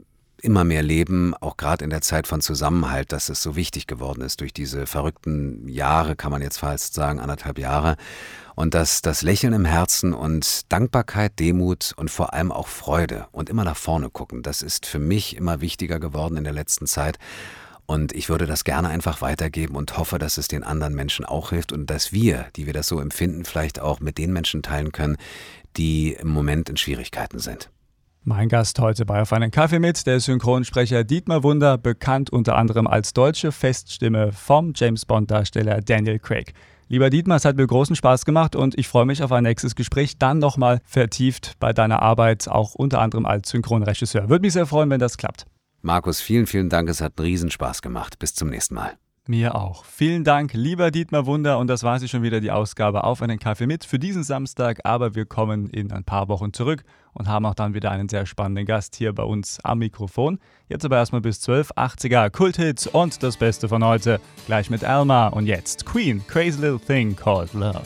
immer 0.41 0.65
mehr 0.65 0.83
leben, 0.83 1.35
auch 1.35 1.57
gerade 1.57 1.85
in 1.85 1.91
der 1.91 2.01
Zeit 2.01 2.27
von 2.27 2.41
Zusammenhalt, 2.41 3.13
dass 3.13 3.29
es 3.29 3.43
so 3.43 3.57
wichtig 3.57 3.87
geworden 3.87 4.23
ist 4.23 4.41
durch 4.41 4.53
diese 4.53 4.87
verrückten 4.87 5.69
Jahre, 5.69 6.17
kann 6.17 6.31
man 6.31 6.43
jetzt 6.43 6.59
fast 6.59 6.95
sagen, 6.95 7.21
anderthalb 7.21 7.59
Jahre. 7.59 7.97
Und 8.55 8.75
dass 8.75 9.03
das 9.03 9.23
Lächeln 9.23 9.53
im 9.53 9.65
Herzen 9.65 10.13
und 10.13 10.71
Dankbarkeit, 10.73 11.39
Demut 11.39 11.93
und 11.97 12.11
vor 12.11 12.35
allem 12.35 12.53
auch 12.53 12.69
Freude 12.69 13.27
und 13.33 13.49
immer 13.51 13.65
nach 13.65 13.77
vorne 13.77 14.11
gucken, 14.11 14.43
das 14.43 14.63
ist 14.63 14.87
für 14.87 14.99
mich 14.99 15.37
immer 15.37 15.61
wichtiger 15.61 15.99
geworden 15.99 16.37
in 16.37 16.45
der 16.45 16.53
letzten 16.53 16.87
Zeit. 16.87 17.19
Und 17.87 18.13
ich 18.15 18.29
würde 18.29 18.47
das 18.47 18.65
gerne 18.65 18.89
einfach 18.89 19.21
weitergeben 19.21 19.77
und 19.77 19.99
hoffe, 19.99 20.19
dass 20.19 20.39
es 20.39 20.49
den 20.49 20.63
anderen 20.63 20.95
Menschen 20.95 21.25
auch 21.25 21.51
hilft 21.51 21.73
und 21.73 21.91
dass 21.91 22.13
wir, 22.13 22.47
die 22.57 22.67
wir 22.67 22.73
das 22.73 22.89
so 22.89 22.99
empfinden, 22.99 23.45
vielleicht 23.45 23.81
auch 23.81 24.01
mit 24.01 24.17
den 24.17 24.33
Menschen 24.33 24.63
teilen 24.63 24.93
können, 24.93 25.17
die 25.77 26.15
im 26.15 26.29
Moment 26.29 26.71
in 26.71 26.77
Schwierigkeiten 26.77 27.39
sind. 27.39 27.71
Mein 28.27 28.49
Gast 28.49 28.79
heute 28.79 29.05
bei 29.05 29.21
Auf 29.21 29.35
einen 29.35 29.51
Kaffee 29.51 29.79
mit, 29.79 30.07
der 30.07 30.19
Synchronsprecher 30.19 31.05
Dietmar 31.05 31.43
Wunder, 31.43 31.77
bekannt 31.77 32.31
unter 32.31 32.57
anderem 32.57 32.87
als 32.87 33.13
deutsche 33.13 33.53
Feststimme 33.53 34.33
vom 34.33 34.73
James 34.75 35.05
Bond-Darsteller 35.05 35.83
Daniel 35.83 36.19
Craig. 36.19 36.55
Lieber 36.89 37.11
Dietmar, 37.11 37.37
es 37.37 37.45
hat 37.45 37.57
mir 37.57 37.67
großen 37.67 37.97
Spaß 37.97 38.25
gemacht 38.25 38.57
und 38.57 38.79
ich 38.79 38.89
freue 38.89 39.05
mich 39.05 39.23
auf 39.23 39.31
ein 39.31 39.43
nächstes 39.43 39.75
Gespräch, 39.75 40.17
dann 40.17 40.39
nochmal 40.39 40.81
vertieft 40.85 41.53
bei 41.61 41.75
deiner 41.75 42.01
Arbeit, 42.01 42.49
auch 42.49 42.75
unter 42.75 43.03
anderem 43.03 43.27
als 43.27 43.51
Synchronregisseur. 43.51 44.31
Würde 44.31 44.41
mich 44.41 44.55
sehr 44.55 44.65
freuen, 44.65 44.89
wenn 44.89 45.01
das 45.01 45.19
klappt. 45.19 45.45
Markus, 45.85 46.23
vielen, 46.23 46.47
vielen 46.47 46.71
Dank. 46.71 46.89
Es 46.89 47.03
hat 47.03 47.19
einen 47.19 47.27
Riesenspaß 47.27 47.83
gemacht. 47.83 48.19
Bis 48.19 48.35
zum 48.35 48.49
nächsten 48.49 48.75
Mal. 48.75 48.95
Mir 49.27 49.55
auch. 49.55 49.85
Vielen 49.85 50.25
Dank, 50.25 50.53
lieber 50.55 50.91
Dietmar 50.91 51.27
Wunder. 51.27 51.59
Und 51.59 51.69
das 51.69 51.83
war 51.83 51.99
sie 51.99 52.09
schon 52.09 52.23
wieder, 52.23 52.41
die 52.41 52.51
Ausgabe 52.51 53.05
auf 53.05 53.21
einen 53.21 53.39
Kaffee 53.39 53.67
mit 53.67 53.85
für 53.85 53.99
diesen 53.99 54.23
Samstag. 54.23 54.81
Aber 54.85 55.15
wir 55.15 55.27
kommen 55.27 55.69
in 55.69 55.93
ein 55.93 56.05
paar 56.05 56.29
Wochen 56.29 56.55
zurück 56.55 56.85
und 57.13 57.29
haben 57.29 57.45
auch 57.45 57.55
dann 57.55 57.75
wieder 57.75 57.91
einen 57.91 58.09
sehr 58.09 58.25
spannenden 58.25 58.65
Gast 58.65 58.97
hier 58.97 59.13
bei 59.13 59.25
uns 59.25 59.61
am 59.63 59.79
Mikrofon. 59.79 60.39
Jetzt 60.69 60.87
aber 60.87 60.97
erstmal 60.97 61.21
bis 61.21 61.43
12, 61.43 61.73
80er 61.73 62.31
Kulthits 62.31 62.87
und 62.87 63.23
das 63.23 63.37
Beste 63.37 63.69
von 63.69 63.85
heute. 63.85 64.21
Gleich 64.47 64.71
mit 64.71 64.85
Alma 64.85 65.29
und 65.29 65.47
jetzt 65.47 65.85
Queen, 65.85 66.27
Crazy 66.27 66.61
Little 66.61 66.81
Thing 66.81 67.15
Called 67.15 67.53
Love. 67.53 67.83